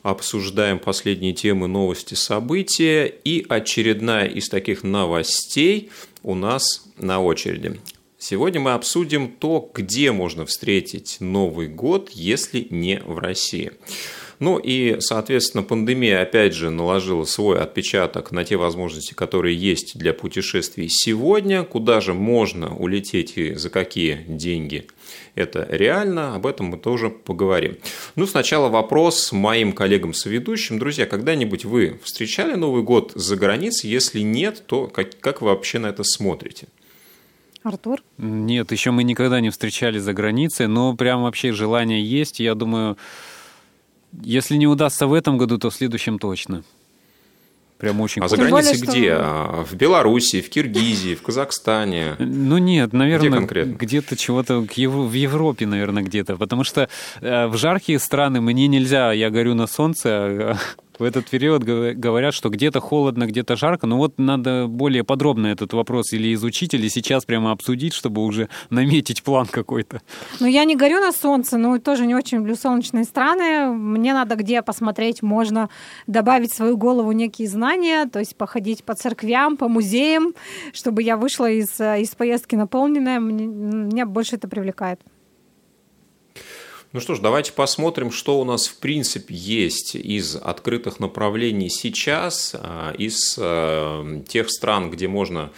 [0.03, 3.05] Обсуждаем последние темы, новости, события.
[3.07, 5.89] И очередная из таких новостей
[6.21, 7.79] у нас на очереди.
[8.19, 13.71] Сегодня мы обсудим то, где можно встретить Новый год, если не в России.
[14.41, 20.13] Ну и, соответственно, пандемия, опять же, наложила свой отпечаток на те возможности, которые есть для
[20.13, 24.87] путешествий сегодня, куда же можно улететь и за какие деньги
[25.35, 27.77] это реально, об этом мы тоже поговорим.
[28.15, 30.79] Ну, сначала вопрос моим коллегам-соведущим.
[30.79, 33.89] Друзья, когда-нибудь вы встречали Новый год за границей?
[33.89, 36.67] Если нет, то как, как вы вообще на это смотрите?
[37.63, 38.01] Артур?
[38.17, 42.39] Нет, еще мы никогда не встречали за границей, но прям вообще желание есть.
[42.39, 42.97] Я думаю,
[44.21, 46.63] если не удастся в этом году, то в следующем точно.
[47.81, 49.15] Прям очень А за границей более, где?
[49.15, 49.65] Что...
[49.67, 52.15] В Беларуси, в Киргизии, в Казахстане?
[52.19, 56.37] Ну нет, наверное, где где-то чего-то в Европе, наверное, где-то.
[56.37, 56.89] Потому что
[57.21, 60.57] э, в жаркие страны мне нельзя, я горю на солнце, а,
[61.01, 63.87] в этот период говорят, что где-то холодно, где-то жарко.
[63.87, 68.49] Но вот надо более подробно этот вопрос или изучить, или сейчас прямо обсудить, чтобы уже
[68.69, 70.01] наметить план какой-то.
[70.39, 73.75] Ну, я не горю на солнце, но тоже не очень люблю солнечные страны.
[73.75, 75.69] Мне надо где посмотреть, можно
[76.05, 80.33] добавить в свою голову некие знания, то есть походить по церквям, по музеям,
[80.71, 83.19] чтобы я вышла из, из поездки наполненная.
[83.19, 85.01] Меня больше это привлекает.
[86.93, 92.53] Ну что ж, давайте посмотрим, что у нас в принципе есть из открытых направлений сейчас,
[92.53, 95.51] а, из а, тех стран, где можно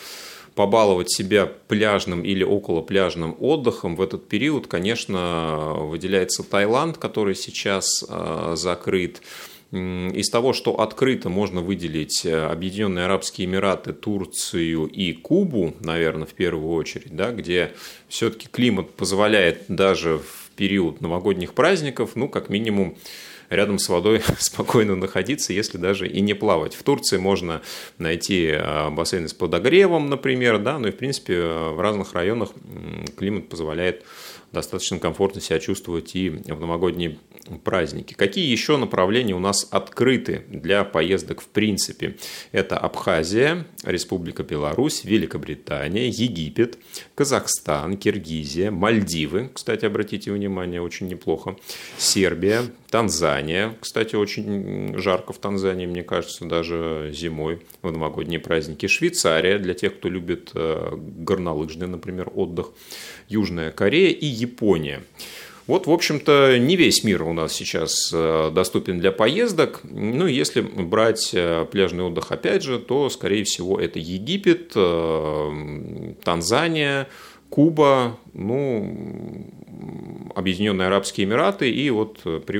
[0.54, 8.06] побаловать себя пляжным или около пляжным отдыхом в этот период, конечно, выделяется Таиланд, который сейчас
[8.08, 9.24] а, закрыт.
[9.72, 16.76] Из того, что открыто, можно выделить Объединенные Арабские Эмираты, Турцию и Кубу, наверное, в первую
[16.76, 17.72] очередь, да, где
[18.08, 22.98] все-таки климат позволяет даже в период новогодних праздников, ну, как минимум,
[23.50, 26.76] рядом с водой спокойно находиться, если даже и не плавать.
[26.76, 27.62] В Турции можно
[27.98, 32.50] найти а, бассейны с подогревом, например, да, ну и, в принципе, в разных районах
[33.18, 34.04] климат позволяет
[34.54, 37.18] достаточно комфортно себя чувствовать и в новогодние
[37.64, 38.14] праздники.
[38.14, 42.16] Какие еще направления у нас открыты для поездок в принципе?
[42.52, 46.78] Это Абхазия, Республика Беларусь, Великобритания, Египет,
[47.16, 51.58] Казахстан, Киргизия, Мальдивы, кстати, обратите внимание, очень неплохо,
[51.98, 59.58] Сербия, Танзания, кстати, очень жарко в Танзании, мне кажется, даже зимой в новогодние праздники, Швейцария,
[59.58, 62.72] для тех, кто любит э, горнолыжный, например, отдых,
[63.34, 65.02] Южная Корея и Япония.
[65.66, 69.80] Вот, в общем-то, не весь мир у нас сейчас э, доступен для поездок.
[69.84, 77.08] Ну, если брать э, пляжный отдых опять же, то, скорее всего, это Египет, э, Танзания,
[77.50, 79.48] Куба, ну,
[80.36, 82.60] Объединенные Арабские Эмираты и вот при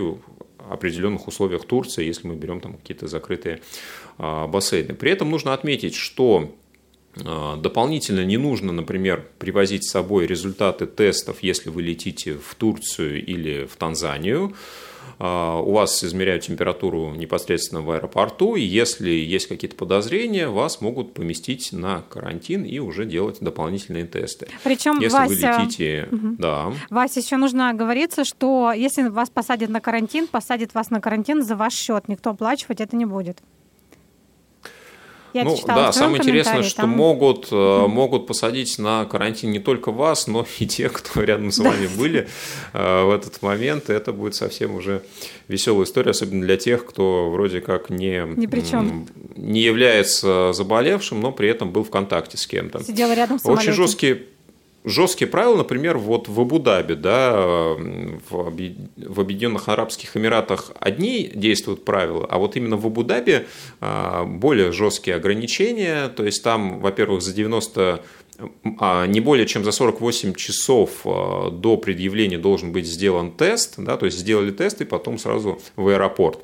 [0.70, 3.60] определенных условиях Турция, если мы берем там какие-то закрытые
[4.18, 4.94] а, бассейны.
[4.94, 6.50] При этом нужно отметить, что
[7.16, 13.66] дополнительно не нужно, например, привозить с собой результаты тестов, если вы летите в Турцию или
[13.66, 14.54] в Танзанию.
[15.20, 21.14] А, у вас измеряют температуру непосредственно в аэропорту, и если есть какие-то подозрения, вас могут
[21.14, 24.48] поместить на карантин и уже делать дополнительные тесты.
[24.64, 26.36] Причем, если Вася, вы летите, угу.
[26.38, 26.74] да.
[26.90, 31.56] Вася, еще нужно оговориться, что если вас посадят на карантин, посадят вас на карантин за
[31.56, 33.40] ваш счет, никто оплачивать это не будет.
[35.34, 36.90] Я ну, да, самое интересное, что там...
[36.92, 41.60] могут, mm могут посадить на карантин не только вас, но и тех, кто рядом с
[41.60, 42.28] вами были
[42.74, 43.90] э, в этот момент.
[43.90, 45.04] Это будет совсем уже
[45.48, 49.08] веселая история, особенно для тех, кто вроде как не, Ни при чем.
[49.36, 52.84] не является заболевшим, но при этом был в контакте с кем-то.
[52.84, 54.24] Сидел рядом с Очень жесткие
[54.86, 62.38] жесткие правила, например, вот в Абу-Даби, да, в, Объединенных Арабских Эмиратах одни действуют правила, а
[62.38, 63.46] вот именно в Абу-Даби
[63.80, 68.04] а, более жесткие ограничения, то есть там, во-первых, за 90 а,
[69.08, 74.06] не более чем за 48 часов а, до предъявления должен быть сделан тест, да, то
[74.06, 76.40] есть сделали тест и потом сразу в аэропорт.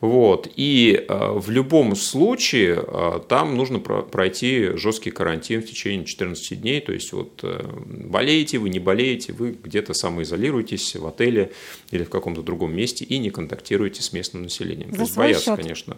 [0.00, 0.48] Вот.
[0.56, 2.84] И а, в любом случае
[3.28, 8.68] там нужно пройти жесткий карантин в течение 14 дней, то есть вот э, болеете вы,
[8.70, 11.52] не болеете, вы где-то самоизолируетесь в отеле
[11.90, 14.90] или в каком-то другом месте и не контактируете с местным населением.
[14.90, 15.56] За то есть боятся, счет.
[15.56, 15.96] конечно.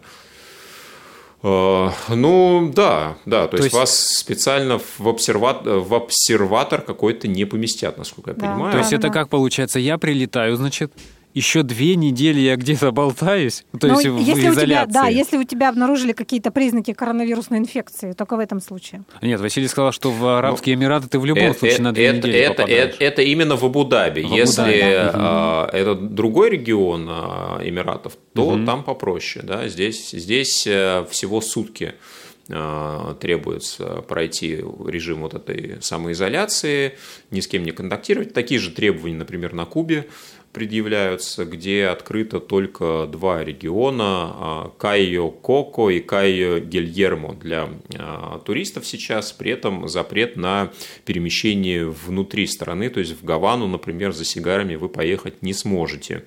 [1.42, 7.29] Э, ну, да, да, то, то есть, есть вас специально в, обсерватор, в обсерватор какой-то
[7.29, 8.72] не поместят, насколько я да, понимаю.
[8.72, 10.92] То есть это как получается, я прилетаю, значит,
[11.34, 14.60] еще две недели я где-то болтаюсь, то Но есть в если изоляции.
[14.62, 19.04] У тебя, да, если у тебя обнаружили какие-то признаки коронавирусной инфекции, только в этом случае.
[19.22, 22.06] Нет, Василий сказал, что в Арабские ну, Эмираты ты в любом это, случае на две
[22.06, 22.94] это, недели это, попадаешь.
[22.94, 24.22] Это, это именно в Абу-Даби.
[24.22, 25.70] В если Абу-Даби, да.
[25.72, 28.66] э, это другой регион э, Эмиратов, то угу.
[28.66, 29.44] там попроще.
[29.44, 29.68] Да?
[29.68, 31.94] Здесь, здесь э, всего сутки
[33.20, 36.98] требуется пройти режим вот этой самоизоляции,
[37.30, 38.34] ни с кем не контактировать.
[38.34, 40.08] Такие же требования, например, на Кубе
[40.52, 48.86] предъявляются, где открыто только два региона а,– Кайо Коко и Кайо Гельермо для а, туристов
[48.86, 49.32] сейчас.
[49.32, 50.72] При этом запрет на
[51.04, 56.25] перемещение внутри страны, то есть в Гавану, например, за сигарами вы поехать не сможете.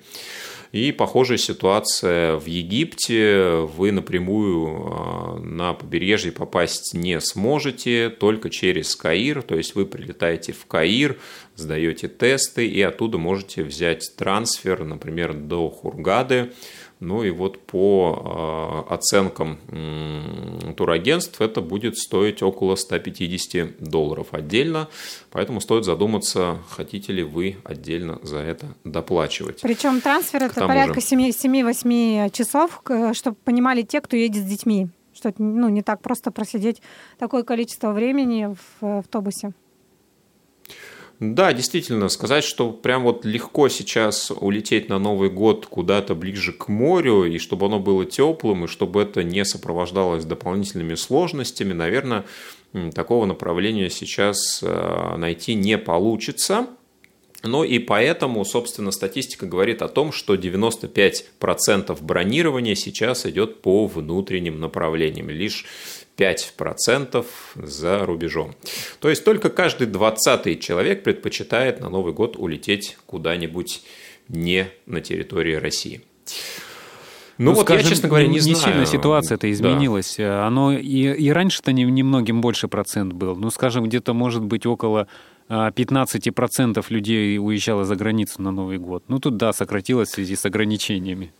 [0.74, 3.60] И похожая ситуация в Египте.
[3.76, 9.42] Вы напрямую а, на побережье попасть не сможете, только через Каир.
[9.42, 11.16] То есть вы прилетаете в Каир,
[11.56, 16.52] сдаете тесты и оттуда можете взять трансфер, например, до Хургады
[17.04, 19.58] ну и вот по а, оценкам
[20.76, 24.88] турагентств это будет стоить около 150 долларов отдельно.
[25.30, 29.60] Поэтому стоит задуматься, хотите ли вы отдельно за это доплачивать.
[29.62, 32.82] Причем трансфер это порядка 7-8 часов,
[33.12, 34.88] чтобы понимали те, кто едет с детьми.
[35.14, 36.82] Что ну, не так просто просидеть
[37.18, 39.52] такое количество времени в автобусе.
[41.32, 46.68] Да, действительно, сказать, что прям вот легко сейчас улететь на Новый год куда-то ближе к
[46.68, 52.26] морю, и чтобы оно было теплым, и чтобы это не сопровождалось дополнительными сложностями, наверное,
[52.94, 56.66] такого направления сейчас э, найти не получится.
[57.42, 64.60] Ну и поэтому, собственно, статистика говорит о том, что 95% бронирования сейчас идет по внутренним
[64.60, 65.30] направлениям.
[65.30, 65.66] Лишь
[66.16, 67.24] 5%
[67.56, 68.54] за рубежом.
[69.00, 73.82] То есть только каждый двадцатый человек предпочитает на Новый год улететь куда-нибудь
[74.28, 76.02] не на территории России.
[77.36, 78.56] Ну, ну вот скажем, я, честно говоря, не, не знаю.
[78.56, 80.14] Не сильно ситуация-то изменилась.
[80.18, 80.46] Да.
[80.46, 83.34] Оно и, и раньше-то немногим больше процент был.
[83.34, 85.08] Ну, скажем, где-то может быть около
[85.48, 89.04] 15% а, людей уезжало за границу на Новый год.
[89.08, 91.32] Ну, тут, да, сократилось в связи с ограничениями.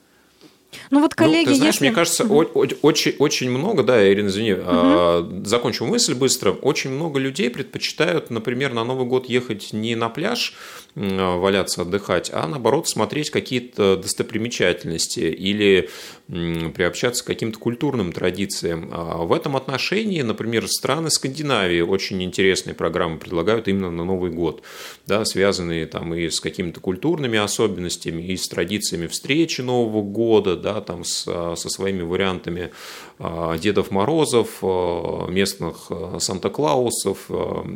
[0.91, 1.87] Ну вот коллеги, ну, ты знаешь, если...
[1.87, 5.47] мне кажется, очень, очень много, да, Ирина, извини, угу.
[5.47, 6.53] закончу мысль быстро.
[6.53, 10.55] Очень много людей предпочитают, например, на Новый год ехать не на пляж,
[10.95, 15.89] валяться, отдыхать, а наоборот смотреть какие-то достопримечательности или
[16.29, 18.91] приобщаться к каким-то культурным традициям.
[18.93, 24.63] А в этом отношении, например, страны Скандинавии очень интересные программы предлагают именно на Новый год,
[25.07, 30.81] да, связанные там и с какими-то культурными особенностями, и с традициями встречи Нового года, да,
[30.81, 32.71] там с, со своими вариантами
[33.19, 37.31] а, Дедов Морозов, а, местных Санта-Клаусов,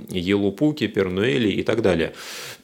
[0.09, 2.15] Елупуки, Пернуэли и так далее.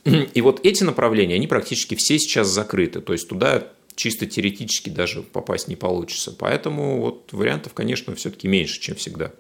[0.05, 3.01] И вот эти направления, они практически все сейчас закрыты.
[3.01, 6.35] То есть туда чисто теоретически даже попасть не получится.
[6.37, 9.31] Поэтому вот вариантов, конечно, все-таки меньше, чем всегда.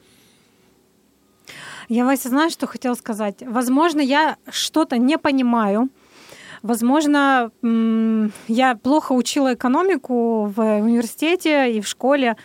[1.88, 3.36] Я, Вася, знаю, что хотела сказать.
[3.40, 5.88] Возможно, я что-то не понимаю.
[6.64, 7.50] Возможно,
[8.48, 12.38] я плохо учила экономику в университете и в школе.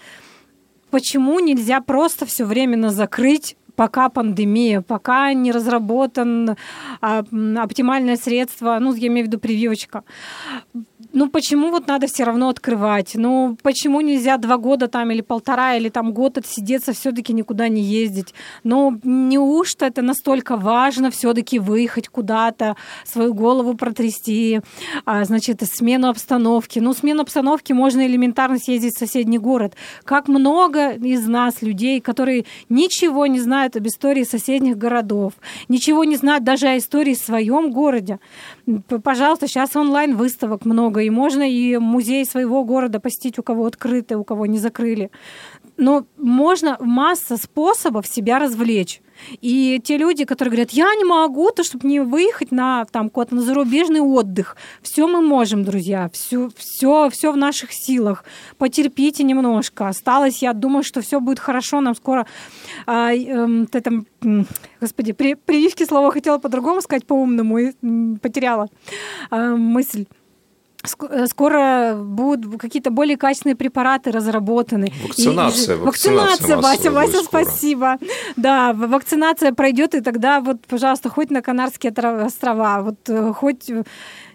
[0.91, 6.57] Почему нельзя просто все временно закрыть пока пандемия, пока не разработан
[6.99, 7.23] а,
[7.63, 10.03] оптимальное средство, ну, я имею в виду прививочка
[11.11, 13.11] ну почему вот надо все равно открывать?
[13.15, 17.81] Ну почему нельзя два года там или полтора или там год отсидеться, все-таки никуда не
[17.81, 18.33] ездить?
[18.63, 24.61] Ну неужто это настолько важно все-таки выехать куда-то, свою голову протрясти,
[25.05, 26.79] а, значит, смену обстановки?
[26.79, 29.73] Ну смену обстановки можно элементарно съездить в соседний город.
[30.03, 35.33] Как много из нас людей, которые ничего не знают об истории соседних городов,
[35.69, 38.19] ничего не знают даже о истории в своем городе.
[39.03, 44.15] Пожалуйста, сейчас онлайн выставок много, и можно и музей своего города посетить, у кого открыты,
[44.15, 45.11] у кого не закрыли.
[45.77, 49.01] Но можно масса способов себя развлечь.
[49.41, 53.35] И те люди, которые говорят, я не могу, то чтобы не выехать на там куда-то
[53.35, 58.23] на зарубежный отдых, все мы можем, друзья, все, все, все в наших силах.
[58.57, 59.87] Потерпите немножко.
[59.87, 61.81] Осталось, я думаю, что все будет хорошо.
[61.81, 62.25] Нам скоро,
[62.85, 64.03] а, э, это,
[64.81, 67.71] господи, при, прививки слова хотела по-другому сказать, по-умному, и
[68.21, 68.67] потеряла
[69.31, 70.05] э, мысль.
[71.09, 74.93] Э, скоро будут какие-то более качественные препараты разработаны.
[75.03, 75.75] Вакцинация.
[75.75, 77.97] И, вакцинация, Вася, Вася, спасибо.
[78.37, 83.69] Да, вакцинация пройдет, и тогда вот, пожалуйста, хоть на Канарские острова, вот э, хоть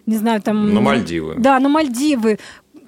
[0.05, 0.71] не знаю, там...
[0.73, 1.35] На Мальдивы.
[1.37, 2.37] Да, на Мальдивы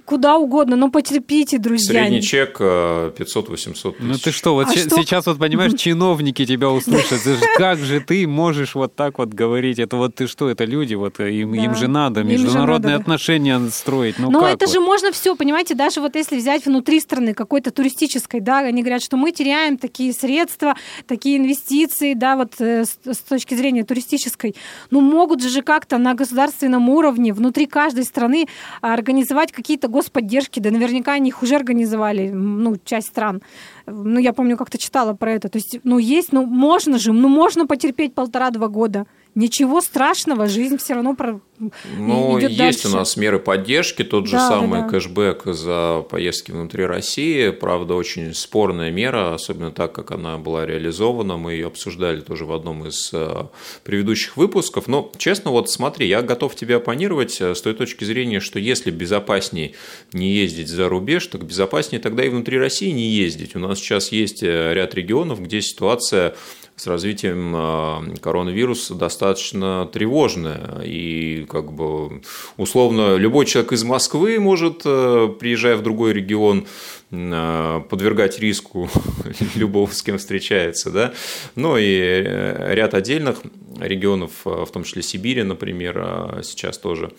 [0.07, 2.03] куда угодно, но потерпите, друзья.
[2.03, 3.75] Средний чек 500-800 э, тысяч.
[3.99, 4.95] Ну ты что, вот а че- что?
[4.95, 7.19] сейчас вот, понимаешь, чиновники тебя услышат.
[7.57, 9.79] Как же ты можешь вот так вот говорить?
[9.79, 11.61] Это вот ты что, это люди, вот э, им, да.
[11.61, 14.15] им же надо международные же надо, отношения строить.
[14.17, 14.73] Ну, но это вот?
[14.73, 19.03] же можно все, понимаете, даже вот если взять внутри страны какой-то туристической, да, они говорят,
[19.03, 24.55] что мы теряем такие средства, такие инвестиции, да, вот э, с, с точки зрения туристической.
[24.89, 28.47] Ну могут же как-то на государственном уровне внутри каждой страны
[28.79, 33.41] организовать какие-то господдержки, да наверняка они их уже организовали, ну, часть стран.
[33.85, 35.49] Ну, я помню, как-то читала про это.
[35.49, 39.05] То есть, ну, есть, ну, можно же, ну, можно потерпеть полтора-два года.
[39.37, 41.39] Ничего страшного, жизнь все равно про...
[41.59, 42.87] Ну, идет есть дальше.
[42.87, 44.87] у нас меры поддержки, тот же Да, да, самый да.
[44.89, 47.51] кэшбэк за поездки внутри России.
[47.51, 51.37] Правда, очень спорная мера, особенно так, как она была реализована.
[51.37, 53.45] Мы ее обсуждали тоже в одном из э,
[53.83, 54.87] предыдущих выпусков.
[54.87, 58.89] Но, честно, вот смотри, я готов тебе оппонировать э, с той точки зрения, что если
[58.89, 59.75] безопаснее
[60.13, 63.55] не ездить за рубеж, так безопаснее тогда и внутри России не ездить.
[63.55, 66.35] У нас сейчас есть э, ряд регионов, где ситуация
[66.77, 70.81] с развитием э, коронавируса достаточно тревожная.
[70.85, 72.21] И как бы
[72.55, 76.67] условно любой человек из Москвы может, э, приезжая в другой регион,
[77.11, 78.89] э, подвергать риску
[79.55, 80.91] любого, с кем встречается.
[80.91, 81.13] Да?
[81.55, 83.41] Но и э, ряд отдельных
[83.79, 87.11] регионов, э, в том числе Сибири, например, сейчас тоже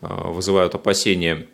[0.00, 1.46] вызывают опасения.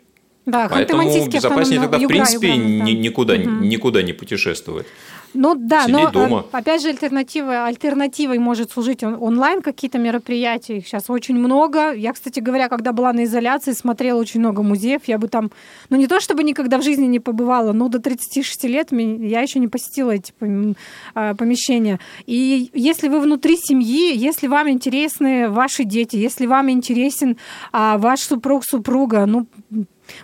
[0.45, 2.83] Да, Поэтому безопаснее тогда, в принципе, Югра, да.
[2.85, 3.67] ни- никуда, Мгм.
[3.67, 4.85] никуда не путешествовать.
[5.33, 6.45] Ну да, Сидеть но дома.
[6.51, 10.77] э, опять же альтернатива, альтернативой может служить он- онлайн какие-то мероприятия.
[10.77, 11.91] Их сейчас очень много.
[11.93, 15.01] Я, кстати говоря, когда была на изоляции, смотрела очень много музеев.
[15.05, 15.51] Я бы там,
[15.89, 19.59] ну не то чтобы никогда в жизни не побывала, но до 36 лет я еще
[19.59, 21.99] не посетила эти э, помещения.
[22.25, 27.37] И если вы внутри семьи, если вам интересны ваши дети, если вам интересен
[27.71, 29.45] а, ваш супруг, супруга, ну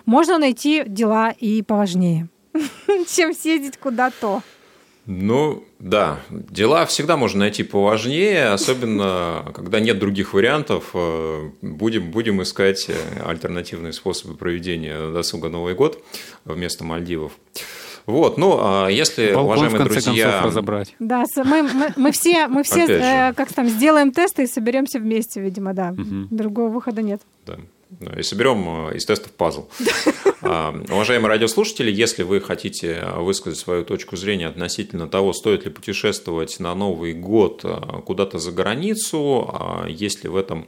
[0.06, 2.28] можно найти дела и поважнее,
[3.08, 4.42] чем съездить куда-то.
[5.06, 10.90] Ну, да, дела всегда можно найти поважнее, особенно когда нет других вариантов.
[10.94, 12.94] э, Будем, будем искать э,
[13.24, 16.02] альтернативные способы проведения досуга Новый год
[16.46, 17.32] вместо Мальдивов.
[18.06, 20.94] Вот, ну, а если, Балкон, в уважаемые конце друзья, концов, разобрать.
[20.98, 25.40] Да, мы, мы, мы все, мы все э, как там, сделаем тесты и соберемся вместе,
[25.40, 25.92] видимо, да.
[25.92, 26.28] Мгм.
[26.30, 27.22] Другого выхода нет.
[27.46, 27.56] Да.
[28.00, 29.68] Ну, И соберем э, из тестов пазл.
[30.42, 36.60] А, Уважаемые радиослушатели, если вы хотите высказать свою точку зрения относительно того, стоит ли путешествовать
[36.60, 40.66] на Новый год э, куда-то за границу, а есть ли в этом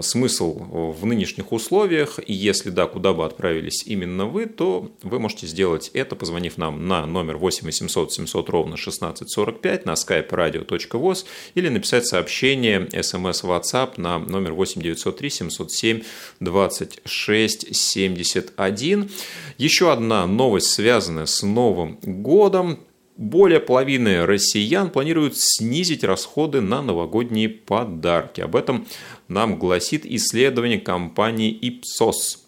[0.00, 0.54] смысл
[0.92, 5.90] в нынешних условиях, и если да, куда бы отправились именно вы, то вы можете сделать
[5.92, 12.06] это, позвонив нам на номер 8 800 700 ровно 1645 на skype radio.voz или написать
[12.06, 16.02] сообщение смс WhatsApp на номер 8 903 707
[16.40, 19.10] 26 71.
[19.58, 22.80] Еще одна новость, связанная с Новым годом.
[23.16, 28.40] Более половины россиян планируют снизить расходы на новогодние подарки.
[28.40, 28.86] Об этом
[29.28, 32.38] нам гласит исследование компании Ipsos.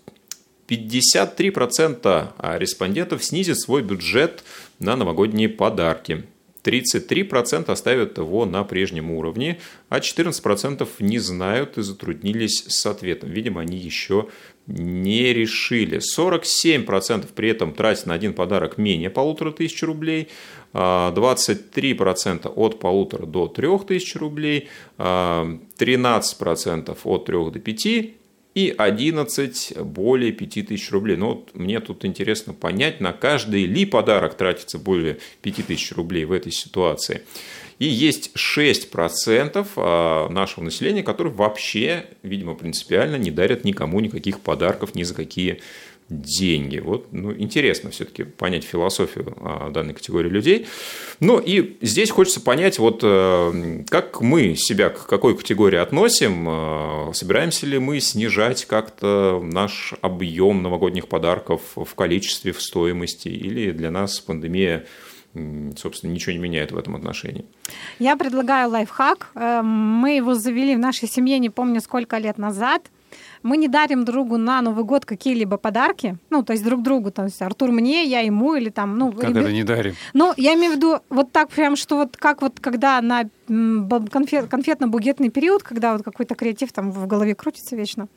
[0.66, 4.42] 53% респондентов снизят свой бюджет
[4.78, 6.24] на новогодние подарки.
[6.64, 9.60] 33% оставят его на прежнем уровне,
[9.90, 13.30] а 14% не знают и затруднились с ответом.
[13.30, 14.30] Видимо, они еще
[14.66, 15.98] не решили.
[15.98, 20.28] 47% при этом тратят на один подарок менее полутора тысяч рублей,
[20.72, 27.86] а 23% от полутора до трех тысяч рублей, а 13% от 3 до 5
[28.54, 31.16] и 11 более 5000 рублей.
[31.16, 36.32] Ну, вот мне тут интересно понять, на каждый ли подарок тратится более 5000 рублей в
[36.32, 37.22] этой ситуации.
[37.78, 44.94] И есть 6% а, нашего населения, которые вообще, видимо, принципиально не дарят никому никаких подарков
[44.94, 45.60] ни за какие
[46.08, 46.78] деньги.
[46.78, 50.66] Вот, ну, интересно все-таки понять философию а, данной категории людей.
[51.20, 57.12] Ну, и здесь хочется понять, вот э, как мы себя к какой категории относим, э,
[57.14, 63.90] собираемся ли мы снижать как-то наш объем новогодних подарков в количестве, в стоимости, или для
[63.90, 64.84] нас пандемия,
[65.76, 67.44] собственно, ничего не меняет в этом отношении.
[67.98, 69.30] Я предлагаю лайфхак.
[69.34, 72.82] Э, Мы его завели в нашей семье, не помню сколько лет назад.
[73.44, 76.16] Мы не дарим другу на Новый год какие-либо подарки.
[76.30, 79.30] Ну, то есть друг другу, то есть Артур мне, я ему, или там, ну, Как
[79.30, 79.94] ребя- это не дарим?
[80.14, 83.28] Ну, я имею в виду вот так прям, что вот как вот когда на
[84.10, 88.08] конфет, конфетно-бугетный период, когда вот какой-то креатив там в голове крутится вечно.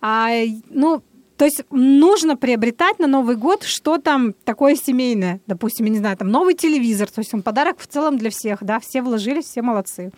[0.00, 0.28] А,
[0.68, 1.02] ну,
[1.38, 5.40] то есть нужно приобретать на Новый год что-то такое семейное.
[5.46, 7.08] Допустим, я не знаю, там новый телевизор.
[7.08, 10.10] То есть он подарок в целом для всех, да, все вложились, все молодцы.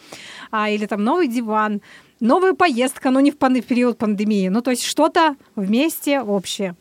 [0.51, 1.83] А, или там новый диван,
[2.21, 4.49] новая поездка, но не в, пан- в период пандемии.
[4.49, 6.75] Ну, то есть что-то вместе общее.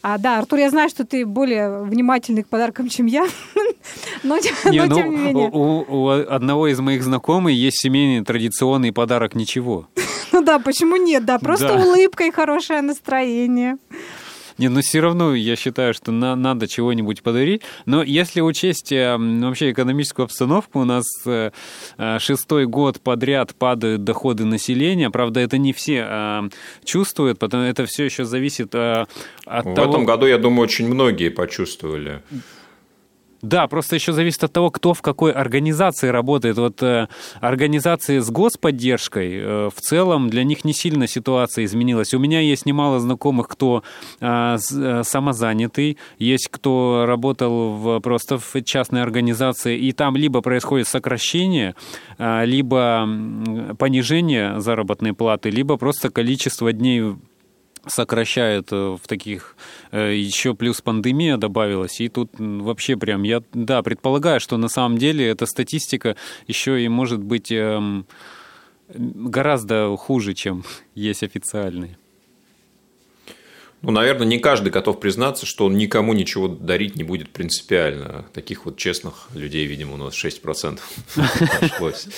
[0.00, 3.26] А, да, Артур, я знаю, что ты более внимательный к подаркам, чем я,
[4.22, 5.50] но, Не, но ну, тем не менее.
[5.52, 9.88] у, у одного из моих знакомых есть семейный традиционный подарок ничего.
[10.48, 11.26] Ну да, почему нет?
[11.26, 11.74] Да, просто Да.
[11.74, 13.76] улыбка и хорошее настроение.
[14.56, 17.62] Не, но все равно я считаю, что на, надо чего-нибудь подарить.
[17.86, 21.50] Но если учесть э, вообще экономическую обстановку, у нас э,
[21.98, 25.10] э, шестой год подряд падают доходы населения.
[25.10, 26.48] Правда, это не все э,
[26.84, 29.04] чувствуют, потому это все еще зависит э,
[29.44, 29.90] от В того...
[29.90, 32.22] этом году, я думаю, очень многие почувствовали.
[33.42, 36.58] Да, просто еще зависит от того, кто в какой организации работает.
[36.58, 37.06] Вот э,
[37.40, 42.14] организации с господдержкой, э, в целом для них не сильно ситуация изменилась.
[42.14, 43.84] У меня есть немало знакомых, кто
[44.20, 50.88] э, э, самозанятый, есть кто работал в, просто в частной организации, и там либо происходит
[50.88, 51.76] сокращение,
[52.18, 53.08] э, либо
[53.78, 57.14] понижение заработной платы, либо просто количество дней
[57.86, 59.56] сокращает э, в таких
[59.90, 64.98] э, еще плюс пандемия добавилась и тут вообще прям я да предполагаю что на самом
[64.98, 66.16] деле эта статистика
[66.46, 68.06] еще и может быть эм,
[68.88, 70.64] гораздо хуже чем
[70.94, 71.98] есть официальные
[73.82, 78.24] Ну, наверное, не каждый готов признаться, что он никому ничего дарить не будет принципиально.
[78.34, 80.80] Таких вот честных людей, видимо, у нас 6%
[81.62, 82.08] нашлось.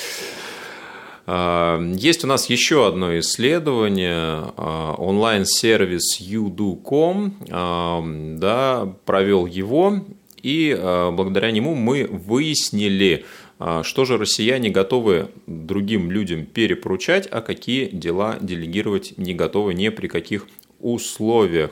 [1.32, 4.52] А, Есть у нас еще одно исследование.
[4.56, 8.02] А, Онлайн-сервис udo.com а,
[8.36, 10.04] да, провел его,
[10.42, 13.24] и а, благодаря нему мы выяснили,
[13.60, 19.88] а, что же россияне готовы другим людям перепоручать, а какие дела делегировать не готовы ни
[19.90, 20.48] при каких
[20.80, 21.70] условиях.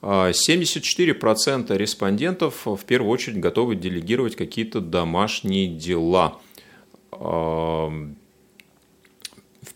[0.00, 6.38] А, 74% респондентов в первую очередь готовы делегировать какие-то домашние дела.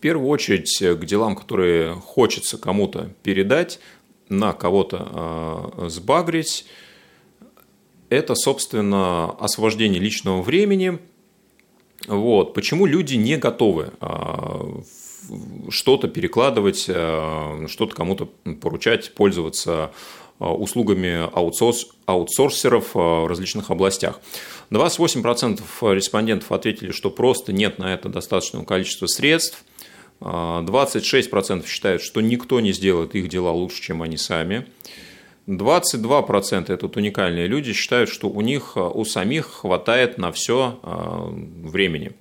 [0.01, 3.79] Первую очередь к делам, которые хочется кому-то передать,
[4.29, 6.65] на кого-то а, сбагрить,
[8.09, 10.99] это, собственно, освобождение личного времени.
[12.07, 12.53] Вот.
[12.53, 18.25] Почему люди не готовы в- что-то перекладывать, а, что-то кому-то
[18.59, 19.91] поручать, пользоваться
[20.39, 24.19] а, услугами аутсорс, аутсорсеров а, в различных областях.
[24.71, 25.61] 28%
[25.93, 29.63] респондентов ответили, что просто нет на это достаточного количества средств.
[30.21, 34.67] А, 26% считают, что никто не сделает их дела лучше, чем они сами.
[35.47, 42.11] 22% это уникальные люди считают, что у них, а, у самих хватает на все времени.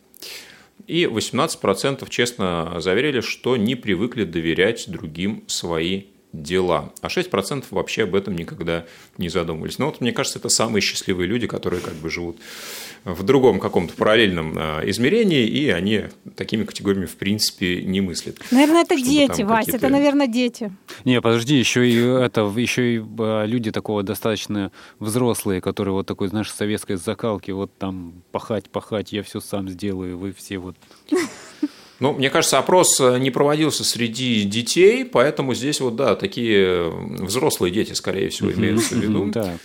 [0.86, 6.92] И 18% честно заверили, что не привыкли доверять другим свои дела.
[7.00, 8.86] А 6% вообще об этом никогда
[9.18, 9.78] не задумывались.
[9.78, 12.38] Но вот мне кажется, это самые счастливые люди, которые как бы живут
[13.04, 16.04] в другом каком-то параллельном а, измерении, и они
[16.36, 18.38] такими категориями в принципе не мыслят.
[18.50, 20.70] Наверное, это Чтобы дети, какие-то- это, наверное, дети.
[21.04, 26.28] Не, подожди, еще и это, еще и э, люди такого достаточно взрослые, которые вот такой,
[26.28, 30.76] знаешь, советской закалки, вот там пахать, пахать, я все сам сделаю, вы все вот.
[32.00, 37.72] Ну, мне кажется, опрос э, не проводился среди детей, поэтому здесь вот, да, такие взрослые
[37.72, 39.26] дети, скорее всего, имеются в виду.
[39.26, 39.56] Да.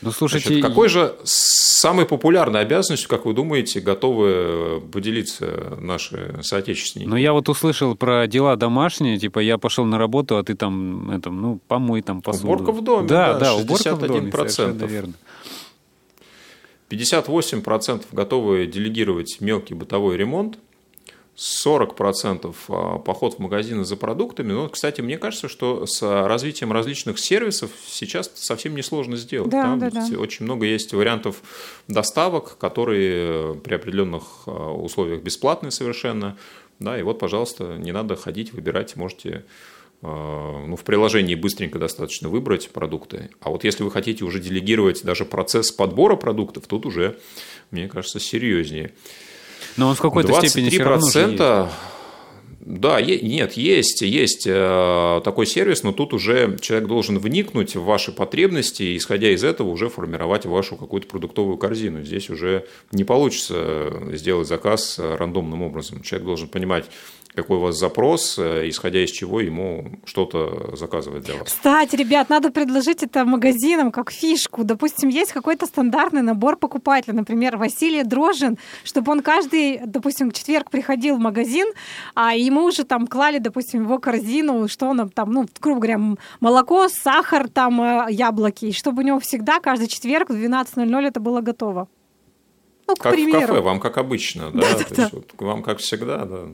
[0.00, 7.08] Ну, слушайте, Значит, какой же самой популярной обязанностью, как вы думаете, готовы поделиться наши соотечественники?
[7.08, 11.10] Ну, я вот услышал про дела домашние, типа, я пошел на работу, а ты там,
[11.10, 12.46] это, ну, помой там посуду.
[12.46, 14.48] Уборка в доме, Да, да, да, уборка в доме, 61%.
[14.50, 15.14] совершенно верно.
[16.90, 20.58] 58% готовы делегировать мелкий бытовой ремонт,
[21.38, 24.52] 40% а, поход в магазины за продуктами.
[24.52, 29.50] Но, кстати, мне кажется, что с развитием различных сервисов сейчас совсем несложно сделать.
[29.50, 30.18] Да, Там да, да.
[30.18, 31.40] Очень много есть вариантов
[31.86, 36.36] доставок, которые при определенных а, условиях бесплатные совершенно.
[36.80, 39.44] Да, и вот, пожалуйста, не надо ходить, выбирать, можете
[40.00, 43.30] ну, в приложении быстренько достаточно выбрать продукты.
[43.40, 47.18] А вот если вы хотите уже делегировать даже процесс подбора продуктов, тут уже,
[47.70, 48.92] мне кажется, серьезнее.
[49.76, 51.32] Но он в какой-то степени все равно же есть.
[51.34, 51.68] 23%,
[52.68, 57.84] да, е- нет, есть, есть э, такой сервис, но тут уже человек должен вникнуть в
[57.84, 62.02] ваши потребности и, исходя из этого, уже формировать вашу какую-то продуктовую корзину.
[62.02, 66.02] Здесь уже не получится сделать заказ э, рандомным образом.
[66.02, 66.84] Человек должен понимать,
[67.38, 71.44] какой у вас запрос, э, исходя из чего ему что-то заказывать для вас.
[71.44, 74.64] Кстати, ребят, надо предложить это магазинам как фишку.
[74.64, 81.16] Допустим, есть какой-то стандартный набор покупателя, например, Василий Дрожин, чтобы он каждый, допустим, четверг приходил
[81.16, 81.68] в магазин,
[82.14, 86.00] а ему уже там клали, допустим, его корзину, что он там, ну, грубо говоря,
[86.40, 91.20] молоко, сахар, там, э, яблоки, и чтобы у него всегда каждый четверг в 12.00 это
[91.20, 91.88] было готово.
[92.88, 93.40] Ну, к Как в примеру.
[93.48, 94.94] кафе, вам как обычно, да, Да-да-да.
[94.94, 96.46] то есть вот вам как всегда, да.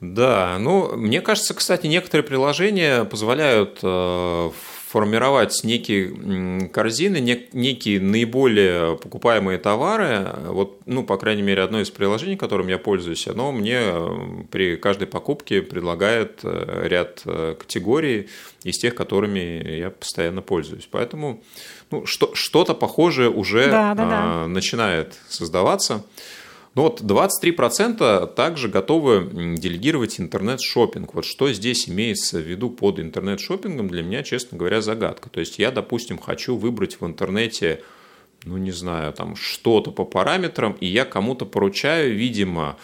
[0.00, 4.50] Да, ну, мне кажется, кстати, некоторые приложения позволяют э,
[4.88, 7.16] формировать некие корзины,
[7.52, 10.28] некие наиболее покупаемые товары.
[10.46, 14.08] Вот, ну, по крайней мере, одно из приложений, которым я пользуюсь, оно мне э,
[14.52, 17.22] при каждой покупке предлагает э, ряд
[17.58, 18.28] категорий
[18.62, 20.88] из тех, которыми я постоянно пользуюсь.
[20.88, 21.42] Поэтому
[21.90, 24.46] ну, что, что-то похожее уже да, да, да.
[24.48, 26.04] начинает создаваться.
[26.74, 31.14] Ну вот 23% также готовы делегировать интернет-шопинг.
[31.14, 35.28] Вот что здесь имеется в виду под интернет-шопингом, для меня, честно говоря, загадка.
[35.28, 37.82] То есть я, допустим, хочу выбрать в интернете
[38.44, 42.76] ну, не знаю, там что-то по параметрам, и я кому-то поручаю, видимо,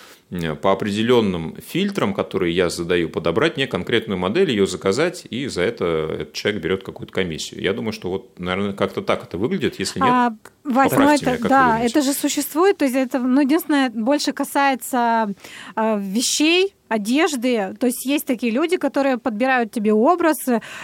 [0.63, 5.85] по определенным фильтрам, которые я задаю, подобрать мне конкретную модель, ее заказать, и за это
[6.13, 7.63] этот человек берет какую-то комиссию.
[7.63, 10.09] Я думаю, что вот, наверное, как-то так это выглядит, если нет.
[10.09, 10.33] А,
[10.65, 15.35] Вась, ну это, меня, да, это же существует, то есть это, ну, единственное, больше касается
[15.77, 17.75] э, вещей, одежды.
[17.79, 20.37] То есть есть такие люди, которые подбирают тебе образ,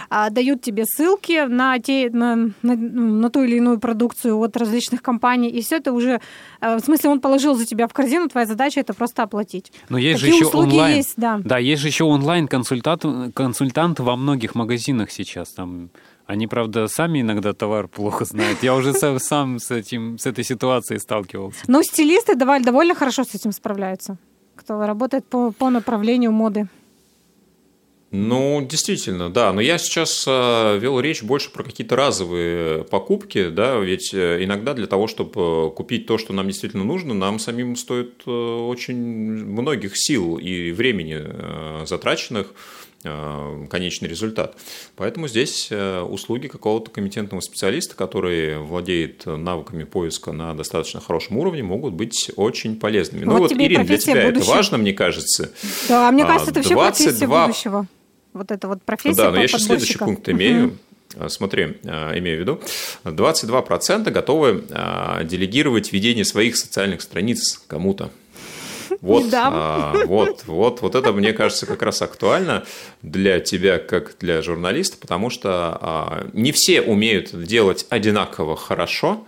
[0.09, 5.01] а, дают тебе ссылки на, те, на, на, на ту или иную продукцию от различных
[5.01, 6.19] компаний, и все это уже,
[6.59, 9.71] а, в смысле, он положил за тебя в корзину, твоя задача это просто оплатить.
[9.89, 10.97] Но есть такие же еще онлайн.
[10.97, 11.39] Есть, да.
[11.43, 15.51] да, есть же еще онлайн-консультант консультант во многих магазинах сейчас.
[15.51, 15.89] Там
[16.25, 18.59] они, правда, сами иногда товар плохо знают.
[18.63, 21.59] Я уже сам, сам с, этим, с этой ситуацией сталкивался.
[21.67, 24.17] Но стилисты довольно хорошо с этим справляются
[24.55, 26.67] кто работает по, по направлению моды.
[28.11, 29.53] Ну, действительно, да.
[29.53, 34.73] Но я сейчас э, вел речь больше про какие-то разовые покупки, да, ведь э, иногда
[34.73, 39.93] для того, чтобы купить то, что нам действительно нужно, нам самим стоит э, очень многих
[39.95, 44.55] сил и времени затраченных Э, конечный результат.
[44.95, 51.63] Поэтому здесь э, услуги какого-то комитентного специалиста, который владеет навыками поиска на достаточно хорошем уровне,
[51.63, 53.25] могут быть очень полезными.
[53.25, 54.41] Ну вот, вот Ирина, для тебя будущего.
[54.43, 55.51] это важно, мне кажется.
[55.89, 56.91] Да, мне кажется, это 22...
[56.91, 57.87] все профессия будущего.
[58.33, 60.67] Вот это вот профессия Да, но я сейчас следующий пункт имею.
[60.67, 61.29] Угу.
[61.29, 62.61] Смотри, имею в виду,
[63.03, 64.63] 22% готовы
[65.25, 68.11] делегировать ведение своих социальных страниц кому-то.
[69.01, 72.65] Вот, а, вот, вот, вот это, мне кажется, как раз актуально
[73.01, 79.25] для тебя, как для журналиста, потому что а, не все умеют делать одинаково хорошо,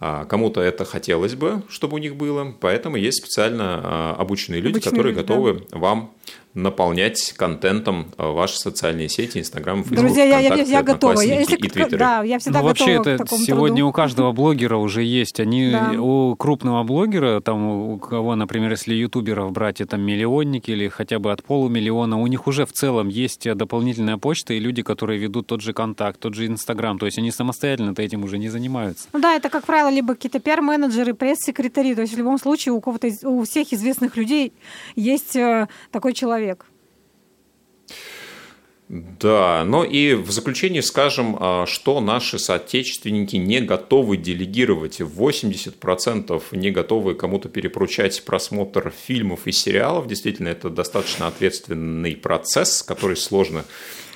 [0.00, 4.76] а кому-то это хотелось бы, чтобы у них было, поэтому есть специально а, обученные люди,
[4.76, 5.78] обученные которые люди, готовы да.
[5.78, 6.14] вам
[6.54, 11.20] наполнять контентом э, ваши социальные сети, Инстаграм, Фейсбук, Друзья, я, я, я готова.
[11.20, 11.96] Я, если, и Твиттеры.
[11.96, 13.88] Да, я всегда ну, вообще это сегодня труду.
[13.88, 15.40] у каждого блогера уже есть.
[15.40, 15.92] Они да.
[15.98, 21.32] у крупного блогера, там у кого, например, если ютуберов брать, это миллионники или хотя бы
[21.32, 25.62] от полумиллиона, у них уже в целом есть дополнительная почта и люди, которые ведут тот
[25.62, 26.98] же контакт, тот же Инстаграм.
[26.98, 29.08] То есть они самостоятельно этим уже не занимаются.
[29.14, 31.94] Ну да, это, как правило, либо какие-то пиар-менеджеры, пресс-секретари.
[31.94, 34.52] То есть в любом случае у кого-то, у всех известных людей
[34.96, 36.66] есть э, такой человек человек.
[38.88, 45.00] Да, но и в заключение скажем, а, что наши соотечественники не готовы делегировать.
[45.00, 50.08] 80% не готовы кому-то перепоручать просмотр фильмов и сериалов.
[50.08, 53.64] Действительно, это достаточно ответственный процесс, который сложно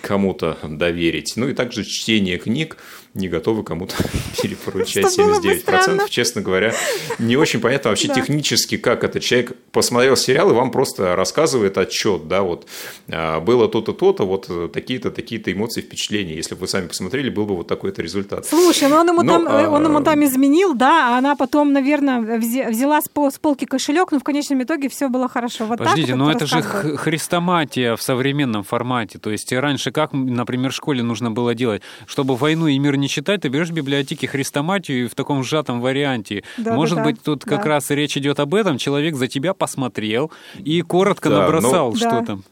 [0.01, 1.35] кому-то доверить.
[1.37, 2.77] Ну и также чтение книг
[3.17, 3.95] не готовы кому-то
[4.43, 6.09] перепоручать 79%.
[6.09, 6.75] Честно говоря,
[7.19, 12.29] не очень понятно вообще технически, как этот человек посмотрел сериал и вам просто рассказывает отчет,
[12.29, 12.67] да, вот
[13.09, 16.35] а, было то-то, то-то, вот такие-то, такие-то эмоции, впечатления.
[16.35, 18.47] Если бы вы сами посмотрели, был бы вот такой-то результат.
[18.47, 19.71] Слушай, ну он ему, но, там, а...
[19.71, 24.25] он ему там изменил, да, а она потом, наверное, взяла с полки кошелек, но в
[24.25, 25.65] конечном итоге все было хорошо.
[25.65, 29.19] Вот Подождите, так но это же хрестоматия в современном формате.
[29.19, 33.09] То есть раньше как, например, в школе нужно было делать, чтобы войну и мир не
[33.09, 36.45] читать, ты берешь в библиотеке хрестоматию в таком сжатом варианте.
[36.59, 37.57] Да, Может да, быть, тут да.
[37.57, 38.77] как раз речь идет об этом.
[38.77, 41.97] Человек за тебя посмотрел и коротко да, набросал, но...
[41.97, 42.45] что там.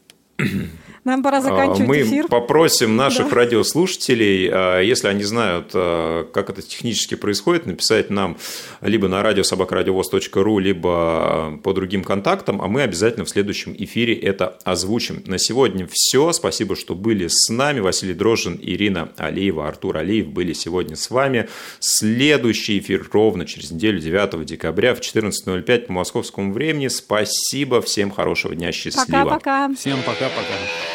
[1.05, 2.27] Нам пора заканчивать Мы эфир.
[2.27, 3.35] попросим наших да.
[3.35, 8.37] радиослушателей, а, если они знают, а, как это технически происходит, написать нам
[8.81, 15.21] либо на радиособакрадиовоз.ру, либо по другим контактам, а мы обязательно в следующем эфире это озвучим.
[15.27, 16.33] На сегодня все.
[16.33, 17.81] Спасибо, что были с нами.
[17.81, 21.47] Василий Дрожжин, Ирина Алиева, Артур Алиев были сегодня с вами.
[21.79, 26.87] Следующий эфир ровно через неделю, 9 декабря в 14.05 по московскому времени.
[26.87, 27.83] Спасибо.
[27.83, 28.71] Всем хорошего дня.
[28.71, 29.23] Счастливо.
[29.23, 29.71] Пока-пока.
[29.75, 30.94] Всем пока-пока.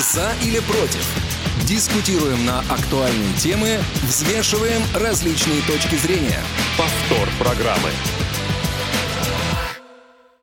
[0.00, 1.04] За или против?
[1.66, 6.42] Дискутируем на актуальные темы, взвешиваем различные точки зрения.
[6.78, 7.90] Повтор программы.